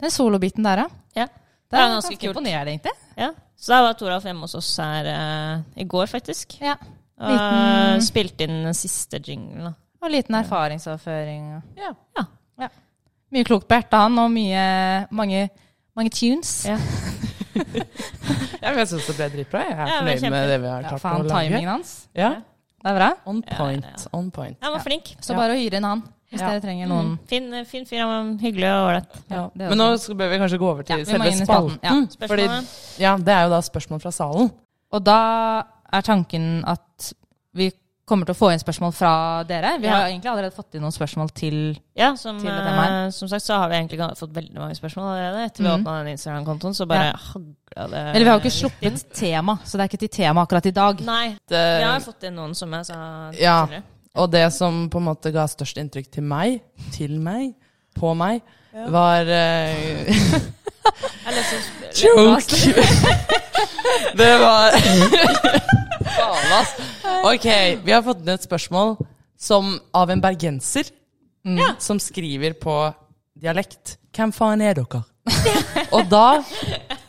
[0.00, 0.88] Den solobiten der, ja.
[1.14, 1.26] Ja.
[1.70, 2.92] Det Ja, er ganske ganske imponerende, egentlig.
[3.16, 3.32] Ja.
[3.56, 6.56] Så da var Toralf hjemme hos oss her uh, i går, faktisk.
[6.60, 6.74] Ja.
[7.20, 9.74] Og Liten- spilte inn den siste jinglen.
[10.02, 11.56] Og liten erfaringsoverføring.
[11.56, 11.92] og- Ja.
[12.58, 12.68] Ja.
[13.30, 15.50] Mye klokt på hjertet, han, og mye, mange,
[15.96, 16.64] mange tunes.
[16.66, 16.78] Ja.
[18.60, 19.60] Ja, men jeg syns det ble dritbra.
[19.64, 21.48] Jeg er Ja, fornøyd kjempe- med det vi har Ja, klart faen, å lage.
[21.48, 21.92] timingen hans.
[22.14, 22.28] Ja,
[22.82, 23.08] Det er bra.
[23.26, 23.84] on point.
[23.84, 24.08] ja, ja.
[24.12, 24.56] On point.
[24.62, 25.04] Han var flink.
[25.20, 25.36] Så Ja.
[25.36, 26.48] bare å hyre inn han, hvis Ja.
[26.50, 27.18] dere trenger noen.
[27.26, 27.98] Fin, fin fyr.
[28.00, 29.22] Han var hyggelig og ålreit.
[29.30, 29.50] Ja.
[29.56, 31.78] Men nå skal- bør vi kanskje gå over til Ja, selve spalten, spalten.
[32.20, 32.26] ja.
[32.28, 32.66] Fordi,
[33.00, 34.52] ja, det er jo da spørsmål fra salen.
[34.92, 37.12] Og da er tanken at
[37.54, 37.72] vi
[38.10, 39.10] kommer til å få inn spørsmål fra
[39.48, 39.76] dere.
[39.80, 39.94] Vi Ja.
[40.00, 41.56] har egentlig allerede fått inn noen spørsmål til
[41.96, 45.44] Ja, som, Til eh, som sagt så har vi egentlig fått veldig mange spørsmål allerede.
[45.46, 45.84] Etter vi Mhm.
[45.84, 47.16] åpna den Instagram-kontoen, så bare Ja.
[47.16, 49.14] hagla det Eller vi har jo ikke sluppet inn.
[49.14, 51.00] tema, så det er ikke til tema akkurat i dag.
[51.00, 51.36] Nei.
[51.48, 53.66] Det, Vi har fått inn noen, som jeg sa Ja.
[53.66, 53.82] tidligere.
[54.16, 56.60] Og det som på en måte ga størst inntrykk til meg,
[56.92, 57.54] til meg,
[57.96, 58.42] på meg,
[58.88, 60.04] var eh, Eller
[60.40, 60.52] så-
[62.00, 62.56] Joke!
[64.20, 64.76] det var
[66.10, 66.74] Faen, ass.
[67.24, 67.46] Ok,
[67.84, 68.96] vi har fått inn et spørsmål
[69.40, 70.90] som, av en bergenser
[71.46, 72.76] mm, som skriver på
[73.40, 73.96] dialekt.
[74.16, 75.02] Hvem faen er dere?
[75.94, 76.40] Og da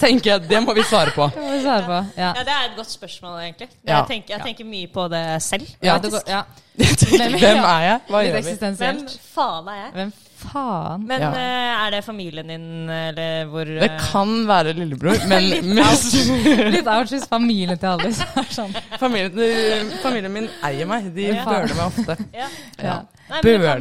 [0.02, 1.28] tenker jeg det må vi svare på.
[1.34, 2.00] Det må vi svare på.
[2.20, 2.32] Ja.
[2.36, 3.70] Ja, det er et godt spørsmål, egentlig.
[3.84, 4.02] Ja.
[4.02, 5.72] Jeg, tenker, jeg tenker mye på det selv.
[5.82, 6.44] Ja, det går, ja.
[6.82, 8.00] Hvem er jeg?
[8.10, 8.58] Hva gjør vi?
[8.60, 9.94] Hvem faen er jeg?
[9.98, 11.04] Hvem faen?
[11.08, 11.30] Men Ja.
[11.38, 15.48] eh, er det familien din, eller hvor Det eh, kan være lillebror, men
[16.76, 18.74] Litt ouch hvis familien til Alice er sånn.
[19.00, 21.08] familien, familien min eier meg.
[21.16, 21.46] De Ja.
[21.46, 22.18] bøler meg ofte.
[22.34, 22.48] ja.
[22.82, 22.98] Ja.
[23.32, 23.80] Nei, Bøler er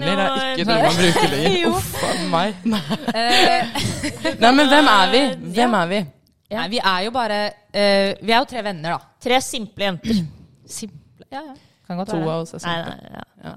[0.54, 1.68] ikke noe man bruker lenger.
[1.72, 2.54] Uff a meg.
[2.70, 2.82] Nei.
[3.18, 5.22] Eh, Nei, men hvem er vi?
[5.56, 6.00] Hvem er vi?
[6.50, 8.98] nei, vi er jo bare uh, Vi er jo tre venner, da.
[9.22, 10.22] Tre simple jenter.
[10.66, 11.26] Simple.
[11.30, 11.54] Ja, ja.
[11.86, 12.30] Kan godt To være.
[12.30, 13.10] av oss er Nei, simple.
[13.10, 13.54] nei, ja.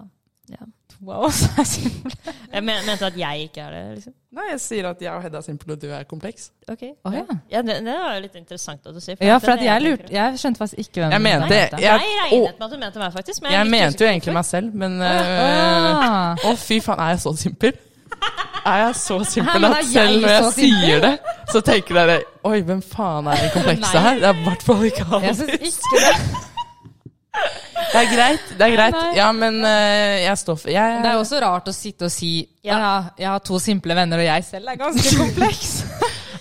[0.58, 0.66] Ja.
[1.04, 2.12] Wow, så er simple.
[2.54, 4.14] Jeg men, mente at jeg ikke er det, liksom.
[4.34, 6.46] Nei, jeg sier at jeg og Hedda er simple, og du er kompleks.
[6.72, 6.84] Ok.
[7.06, 7.24] Oh, ja.
[7.52, 9.18] ja det, det var jo litt interessant at du sier.
[9.22, 11.82] Ja, for at jeg det lurte Jeg skjønte faktisk ikke hvem Jeg du mente- mente.
[11.82, 13.42] Jeg, jeg- regnet med at du mente meg, faktisk.
[13.44, 15.12] Men Jeg jeg mente jo egentlig meg selv, men Å,
[15.58, 17.74] øh, Å, fy faen, er jeg så simpel?
[18.66, 21.14] Er jeg så simpel at selv når jeg sier det,
[21.52, 24.20] så tenker dere Oi, hvem faen er det komplekse her?
[24.22, 25.36] Det er i hvert fall ikke Jeg han.
[25.36, 26.16] syns ikke det.
[27.34, 28.50] Det er greit.
[28.58, 28.98] det er greit.
[29.18, 32.34] Ja, men uh, jeg står for jeg, Det er også rart å sitte og si
[32.66, 32.78] Ja.
[32.78, 32.96] ja.
[33.20, 35.72] jeg har to simple venner, og jeg selv er ganske kompleks.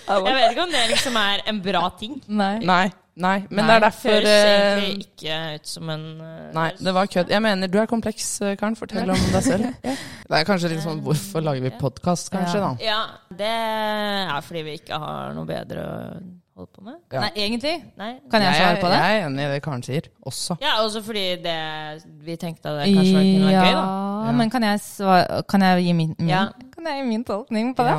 [0.02, 2.18] Jeg vet ikke om det liksom er en bra ting.
[2.28, 2.56] Nei.
[2.64, 2.84] Nei.
[3.12, 6.68] Nei, men Nei, det er derfor Høres øh, egentlig ikke ut som en uh, Nei,
[6.80, 7.32] det var kødd.
[7.34, 8.76] Jeg mener, du er kompleks, Karen.
[8.78, 9.66] Fortell om deg selv.
[10.32, 12.70] Det er kanskje litt sånn Hvorfor lager vi podkast, kanskje, da?
[12.80, 13.02] Ja,
[13.36, 15.98] det er fordi vi ikke har noe bedre å
[16.56, 16.96] holde på med.
[17.12, 17.20] Ja.
[17.24, 17.74] Nei, egentlig.
[17.96, 18.10] Nei.
[18.30, 18.98] Kan jeg svare på det?
[19.00, 20.56] Jeg er enig i det Karen sier, også.
[20.60, 21.56] Ja, også fordi det,
[22.26, 23.86] vi tenkte at det kanskje kunne vært gøy, da.
[24.26, 26.44] Ja, men kan jeg, svare, kan jeg gi min, min, Ja.
[26.74, 27.96] kan jeg gi min tolkning på det?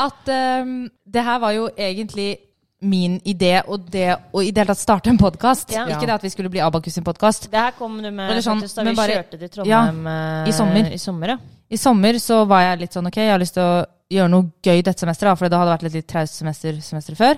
[0.00, 0.30] At
[0.62, 2.36] um, det her var jo egentlig
[2.82, 5.72] min idé, og det å i det hele tatt starte en podkast.
[5.74, 5.84] Ja.
[5.90, 7.50] Ikke det at vi skulle bli Abakus sin podkast.
[7.52, 10.92] Det her kom du med sånn, da vi bare- kjørte til Trondheim ja, i sommer.
[10.92, 11.38] I sommer, ja.
[11.70, 14.48] I sommer så var jeg litt sånn ok, jeg har lyst til å gjøre noe
[14.66, 17.36] gøy dette semesteret, da, for det hadde vært litt, litt traust semester semesteret før.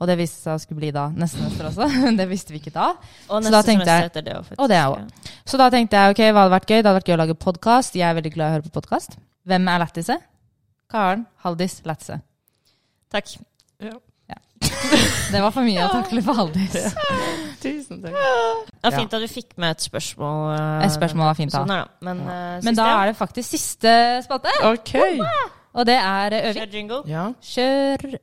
[0.00, 2.62] Og det viste seg å skulle bli da neste semester også, men det visste vi
[2.62, 2.86] ikke da.
[3.28, 4.60] Og Så neste da semester jeg- etter det faktisk.
[4.64, 5.28] og det også.
[5.52, 6.78] Så da tenkte jeg ok, hva hadde vært gøy?
[6.80, 7.94] Det hadde vært gøy å lage podkast.
[8.00, 9.18] Jeg er veldig glad i å høre på podkast.
[9.44, 10.16] Hvem er lættise?
[10.94, 12.22] Karen, Haldis, lættise.
[13.12, 13.36] Takk.
[14.60, 16.74] Det var for mye å takle for Haldis.
[17.64, 18.14] Tusen takk.
[18.14, 20.52] Det var fint at du fikk med et spørsmål.
[20.54, 21.62] eh, Et spørsmål var fint, da.
[21.64, 23.94] Sånn er Men, Men, uh, Men da er det faktisk siste
[24.26, 24.94] spalte, Ok.
[25.74, 26.60] og det er øving.
[26.62, 27.02] Kjør jingle.
[27.10, 27.26] Ja.
[27.42, 28.18] Kjør.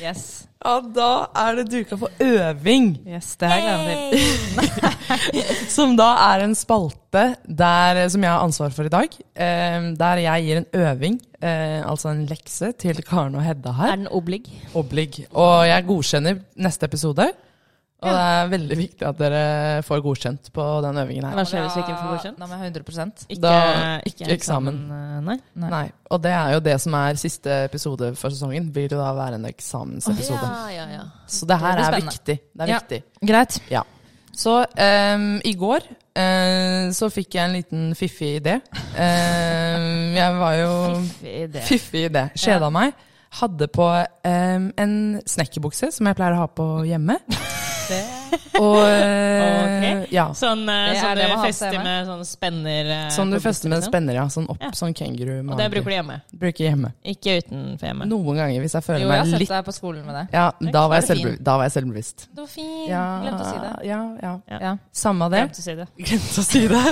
[0.00, 0.46] Yes.
[0.64, 1.08] Ja, da
[1.44, 2.94] er det duka for øving.
[3.06, 5.68] yes det har jeg gledet til.
[5.76, 9.12] Som da er en spalte der, som jeg har ansvar for i dag.
[9.36, 13.92] Eh, der jeg gir en øving, eh, altså en lekse, til Karen og Hedda her.
[13.92, 14.42] Er den oblig?
[14.74, 15.26] Oblig.
[15.30, 17.28] Og jeg godkjenner neste episode.
[18.04, 19.42] Og det er veldig viktig at dere
[19.86, 21.34] får godkjent på den øvingen her.
[21.38, 22.38] Hva skjer hvis vi ikke får godkjent?
[22.38, 24.36] Da må jeg ha 100 Ikke, Da- ikke eksamen.
[24.36, 25.24] eksamen.
[25.24, 25.38] Nei.
[25.54, 25.70] Nei.
[25.70, 25.84] Nei.
[26.10, 28.70] Og det er jo det som er siste episode for sesongen.
[28.74, 30.44] Vil jo da være en eksamensepisode.
[30.44, 31.02] Ja, ja, ja.
[31.26, 32.38] Så det her Det er viktig.
[32.52, 32.78] Det er Ja.
[32.78, 33.02] viktig.
[33.26, 33.60] Greit.
[34.36, 34.64] Så
[35.14, 35.80] um, i går
[36.18, 38.56] uh, så fikk jeg en liten fiffig idé.
[38.96, 41.62] Uh, jeg var jo Fiffig idé.
[41.68, 42.28] Fiffig idé.
[42.36, 42.92] Kjeda meg.
[43.40, 47.18] Hadde på um, en snekkerbukse som jeg pleier å ha på hjemme.
[48.64, 50.06] Og okay.
[50.14, 50.26] Ja.
[50.36, 53.80] Sånn, eh, Det sånn du har fester med sånn spenner eh, Sånn du fester med
[53.80, 54.24] en spenner, ja.
[54.32, 54.70] Sånn opp, Ja.
[54.76, 55.54] sånn kengurumage.
[55.54, 56.16] Og det bruker du hjemme?
[56.44, 56.92] Bruker hjemme.
[57.04, 58.08] Ikke utenfor hjemme?
[58.10, 60.14] Noen ganger hvis jeg føler Jo, jeg har meg sett litt deg på skolen med
[60.18, 60.24] det.
[60.36, 62.18] Ja, da var, jeg er da var jeg selvbevisst.
[62.30, 62.88] Det var fint.
[62.88, 63.74] Ja, Glemte å si det.
[63.90, 64.34] Ja, ja.
[64.50, 64.58] Ja.
[64.68, 64.72] Ja.
[64.92, 65.42] Samme det.
[65.44, 65.88] Glemte å si det.
[66.08, 66.84] Glemte å si det.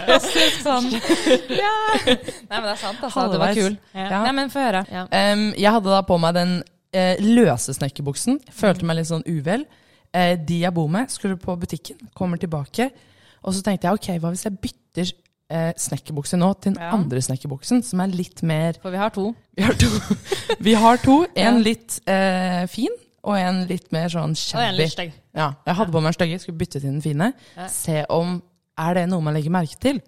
[0.00, 0.90] Klassisk sånn.
[1.62, 1.76] ja.
[2.04, 3.28] Nei, men det er sant, altså.
[3.30, 3.78] Du var kul.
[3.94, 4.24] Ja.
[4.26, 4.84] Nei, men få høre.
[4.90, 5.06] Ja.
[5.14, 6.60] Em, jeg hadde da på meg den
[6.92, 8.40] eh, løse snekkerbuksen.
[8.52, 9.64] Følte meg litt sånn uvel.
[10.12, 12.90] Eh, de jeg bor med, skulle på butikken, kommer tilbake.
[13.44, 15.12] Og så tenkte jeg ok, hva hvis jeg bytter
[15.50, 16.90] eh, snekkerbukse nå til den Ja.
[16.94, 19.34] andre snekkerbuksen, som er litt mer For vi har to.
[19.56, 19.86] Vi har to.
[20.60, 21.62] Vi har to en Ja.
[21.62, 24.76] litt eh, fin, og en litt mer sånn Og en shabby.
[24.78, 25.12] litt stygg.
[25.36, 27.32] Ja, jeg hadde på meg en stygge, skulle bytte til den fine.
[27.56, 27.66] Ja.
[27.68, 28.42] Se om
[28.78, 29.98] Er det noe man legger merke til?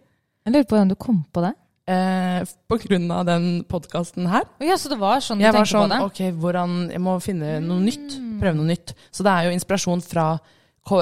[0.46, 1.52] Jeg lurer på hvordan du kom på det.
[1.90, 4.44] Eh, på grunn av den podkasten her.
[4.60, 6.02] Oh Ja, så det var sånn du Jeg var tenkte sånn på det?
[6.06, 8.18] Ok, hvordan Jeg må finne noe nytt.
[8.42, 8.94] Prøve noe nytt.
[9.10, 10.26] Så det er jo inspirasjon fra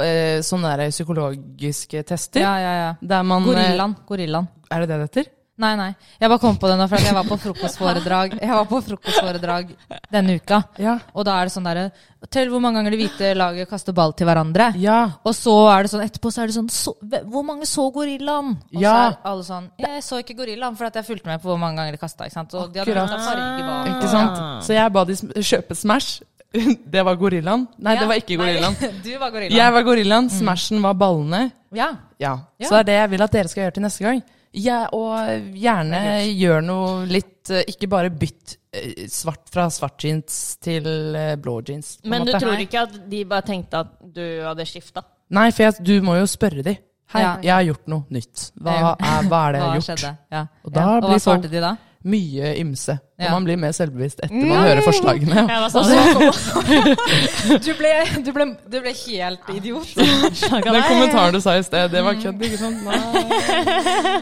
[0.01, 2.41] eh, sånne der psykologiske tester.
[2.41, 3.21] Ja, ja, ja.
[3.23, 3.97] Man eh, Gorillaen.
[4.09, 4.49] Gorillaen.
[4.71, 5.31] Er det det det heter?
[5.61, 5.91] Nei, nei.
[6.21, 9.75] Jeg bare kom på det nå, for jeg var på frokostforedrag Jeg var på frokostforedrag
[10.15, 10.63] denne uka.
[10.81, 10.95] Ja.
[11.13, 11.91] Og da er det sånn derre
[12.33, 14.71] Tell hvor mange ganger det hvite laget kaster ball til hverandre.
[14.81, 14.99] Ja.
[15.25, 16.93] Og så er det sånn etterpå så er det sånn så,
[17.29, 18.57] Hvor mange så gorillaen?
[18.75, 18.93] Og Ja.
[18.93, 21.77] så er alle sånn Jeg så ikke gorillaen, for jeg fulgte med på hvor mange
[21.81, 22.25] ganger de kasta.
[22.29, 22.55] Ikke sant?
[22.55, 23.87] Og de hadde farge bak.
[23.95, 24.37] Ikke sant?
[24.41, 24.61] Ah.
[24.65, 26.23] Så jeg ba de kjøpe Smash.
[26.93, 27.69] Det var gorillaen.
[27.79, 28.01] Nei, Ja.
[28.01, 28.77] det var ikke gorillaen.
[29.05, 29.57] Du var gorillaen.
[29.61, 30.29] Jeg var gorillaen.
[30.31, 31.53] Smashen var ballene.
[31.73, 31.93] Ja.
[32.19, 32.39] Ja.
[32.59, 32.67] Ja.
[32.69, 34.23] Så det er det jeg vil at dere skal gjøre til neste gang.
[34.57, 40.57] Ja, og gjerne gjør noe litt eh, Ikke bare bytt eh, svart fra svart jeans
[40.63, 41.99] til eh, blå jeans.
[42.03, 45.05] Men du tror ikke at de bare tenkte at du hadde skifta?
[45.31, 46.75] Nei, for jeg, du må jo spørre de.
[47.11, 47.31] Hei, Ja.
[47.43, 48.51] jeg har gjort noe nytt.
[48.59, 50.05] Hva er, hva er det jeg har gjort?
[50.31, 50.43] Ja.
[50.65, 51.73] Og og hva svarte de da?
[52.09, 52.95] Mye ymse.
[53.21, 53.31] Og Ja.
[53.35, 55.43] man blir mer selvbevisst etter man hører forslagene.
[55.51, 55.83] Ja, hva
[57.67, 57.73] du?
[57.77, 57.91] ble,
[58.25, 59.91] du, ble, du ble helt idiot.
[59.99, 62.81] Den kommentaren du sa i sted, det var kødd, ikke sant?
[62.89, 62.97] Nei.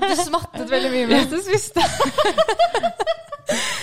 [0.09, 1.87] Du smattet veldig mye mens du spiste.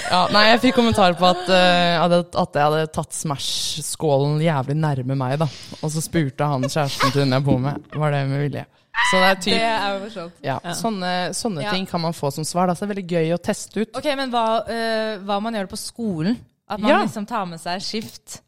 [0.06, 5.16] Ja, nei, jeg fikk kommentar på at, uh, at jeg hadde tatt Smash-skålen jævlig nærme
[5.18, 5.48] meg, da.
[5.82, 8.66] Og så spurte han kjæresten til hun jeg bor med, var det med vilje.
[9.12, 10.38] Så det er typ, er jo morsomt.
[10.44, 11.72] ja, sånne, sånne Ja.
[11.72, 12.68] ting kan man få som svar.
[12.68, 12.74] Da.
[12.74, 13.96] Så det er veldig gøy å teste ut.
[13.96, 16.38] Ok, men hva, uh, hva man gjør det på skolen?
[16.68, 17.04] At man Ja.
[17.04, 18.42] liksom tar med seg skift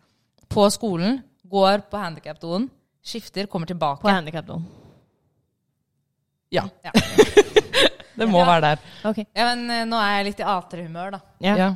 [0.49, 2.69] på skolen, går på handikapdoen,
[3.05, 4.01] skifter, kommer tilbake.
[4.01, 4.65] På handikapdoen.
[6.51, 6.63] Ja.
[6.83, 6.91] Ja.
[8.17, 8.45] Det må Ja.
[8.49, 8.79] være der.
[9.05, 9.25] Okay.
[9.35, 11.19] Ja, men eh, nå er jeg litt i aterhumør, da.
[11.39, 11.55] Ja.
[11.55, 11.67] Ja.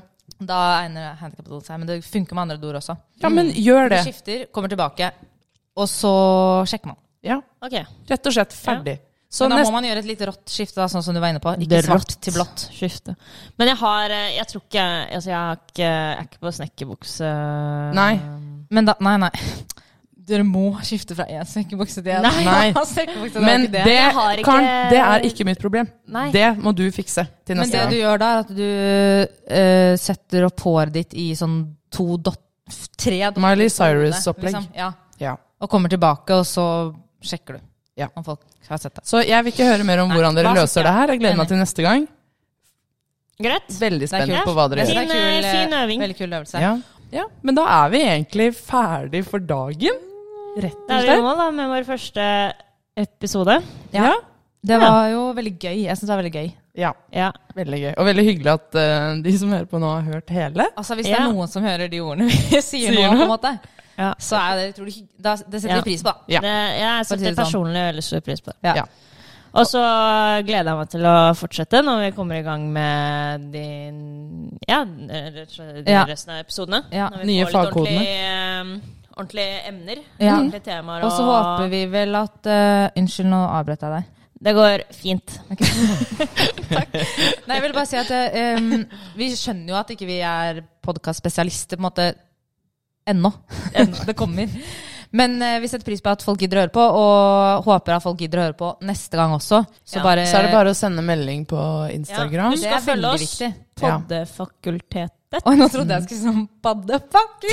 [0.42, 1.78] Da egner handikapdoen seg.
[1.78, 2.96] Men det funker med andre doer også.
[3.22, 5.12] ja, men gjør Du skifter, kommer tilbake,
[5.78, 6.98] og så sjekker man.
[7.24, 7.84] Ja, Okay.
[8.10, 9.00] rett og slett ferdig.
[9.32, 11.30] Så Men da må man gjøre et litt rått skifte, da, sånn som du var
[11.32, 11.54] inne på.
[11.64, 12.66] Ikke svart til blått.
[12.76, 13.14] Skifte.
[13.58, 16.52] Men jeg har eh, Jeg tror ikke Altså, jeg, har ikke, jeg er ikke på
[16.58, 17.30] snekkerbukse.
[17.96, 18.10] Nei.
[18.76, 19.30] Men da Nei, nei.
[20.32, 22.74] Dere må skifte fra én snekkerbukse til en Nei.
[23.48, 23.96] Men det, det.
[24.12, 25.88] Ikke- Karen, det er ikke mitt problem.
[26.12, 26.28] Nei.
[26.36, 28.68] Det må du fikse til Men neste det du gjør da, er at du
[29.56, 31.62] eh, setter opp håret ditt i sånn
[31.92, 32.40] to dot...
[33.02, 34.54] Tre dotter Miley Cyrus-opplegg.
[34.60, 34.68] liksom.
[34.78, 34.92] Ja.
[35.20, 35.34] Ja.
[35.62, 36.66] Og kommer tilbake, og så
[37.22, 37.60] sjekker du
[37.98, 38.08] Ja.
[38.16, 39.04] om folk har sett det.
[39.06, 40.86] Så jeg vil ikke høre mer om Nei, hvordan dere hva skal løser jeg?
[40.86, 41.08] det her.
[41.16, 42.08] Jeg gleder meg til neste gang.
[43.42, 43.68] Greit.
[43.82, 44.46] Veldig Det er spent kult.
[44.46, 44.92] på hva dere gjør.
[44.92, 46.00] synes det er Fin, kul, eh, fin øving.
[46.06, 46.62] Veldig kul øvelse.
[46.62, 46.74] Ja.
[47.12, 49.98] ja, Men da er vi egentlig ferdig for dagen.
[50.62, 51.24] Rett Da og er vi i slett.
[51.24, 52.26] mål da med vår første
[52.98, 53.64] episode.
[53.94, 54.12] Ja.
[54.64, 55.78] Det var jo veldig gøy.
[55.88, 56.52] Jeg syns det var veldig gøy.
[56.78, 57.32] ja, Ja.
[57.56, 57.94] veldig gøy.
[57.98, 60.68] Og veldig hyggelig at eh, de som hører på nå, har hørt hele.
[60.78, 61.26] Altså Hvis det Ja.
[61.28, 63.60] er noen som hører de ordene vi sier, Sier nå, på en måte,
[64.02, 64.10] Ja.
[64.20, 65.80] så er det utrolig da, Det setter Ja.
[65.82, 66.34] vi pris på, da.
[66.34, 66.42] Ja.
[66.44, 67.40] Det, jeg setter det sånn.
[67.44, 68.60] personlig veldig stor pris på det.
[68.70, 68.76] Ja.
[68.82, 68.86] Ja.
[69.52, 69.82] Og så
[70.48, 73.66] gleder jeg meg til å fortsette når vi kommer i gang med de,
[74.70, 76.86] ja, de resten av episodene.
[76.96, 77.10] Ja.
[77.12, 78.06] Når vi Nye får litt fagkodene.
[78.06, 80.02] Ordentlige, eh, ordentlige emner.
[80.22, 80.38] Ja.
[80.38, 81.04] Ordentlige temaer.
[81.04, 84.18] Og så håper vi vel at uh, Unnskyld, nå avbrøt jeg deg.
[84.42, 85.36] Det går fint.
[86.72, 88.10] Nei, jeg vil bare si at
[88.58, 88.72] um,
[89.20, 92.08] vi skjønner jo at ikke vi er podkastspesialister, på en måte,
[93.08, 93.32] ennå.
[94.08, 94.50] det kommer.
[95.14, 98.04] Men eh, vi setter pris på at folk gidder å høre på, og håper at
[98.06, 99.60] folk gidder å høre på neste gang også.
[99.84, 100.04] Så, Ja.
[100.06, 101.60] bare, Så er det bare å sende melding på
[101.92, 102.54] Instagram.
[102.56, 103.26] Husk Det å er følge veldig oss.
[103.26, 103.50] viktig.
[103.82, 103.98] Ja.
[103.98, 105.42] Poddefakultetet.
[105.48, 107.44] Oi, nå trodde jeg skulle si sånn paddefuck.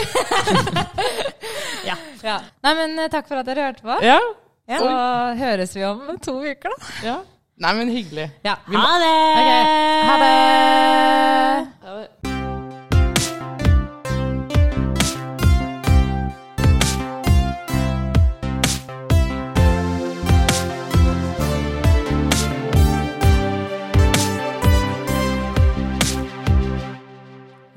[1.88, 1.94] Ja.
[2.22, 2.36] ja.
[2.66, 3.94] Nei, men eh, takk for at dere hørte på.
[4.04, 4.18] Ja.
[4.68, 4.88] Så
[5.38, 6.88] høres vi om to uker, da.
[7.06, 7.14] ja.
[7.58, 8.28] Nei, men hyggelig.
[8.44, 8.54] Ja.
[8.70, 9.14] Ha det!
[9.40, 9.48] Ok,
[10.08, 12.17] Ha det!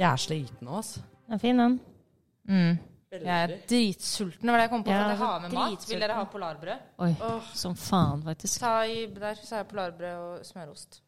[0.02, 1.04] Jeg er sliten nå, altså.
[1.28, 1.76] Den er fin, den.
[2.49, 2.80] Mm.
[3.12, 4.47] Jeg er dritsulten.
[4.47, 4.91] Det var det jeg kom på.
[4.93, 5.86] Ja, jeg har med mat.
[5.89, 6.86] Vil dere ha polarbrød?
[7.06, 7.12] Oi,
[7.60, 8.64] som faen, faktisk.
[8.64, 11.02] Ta i, der så har jeg polarbrød og smørost.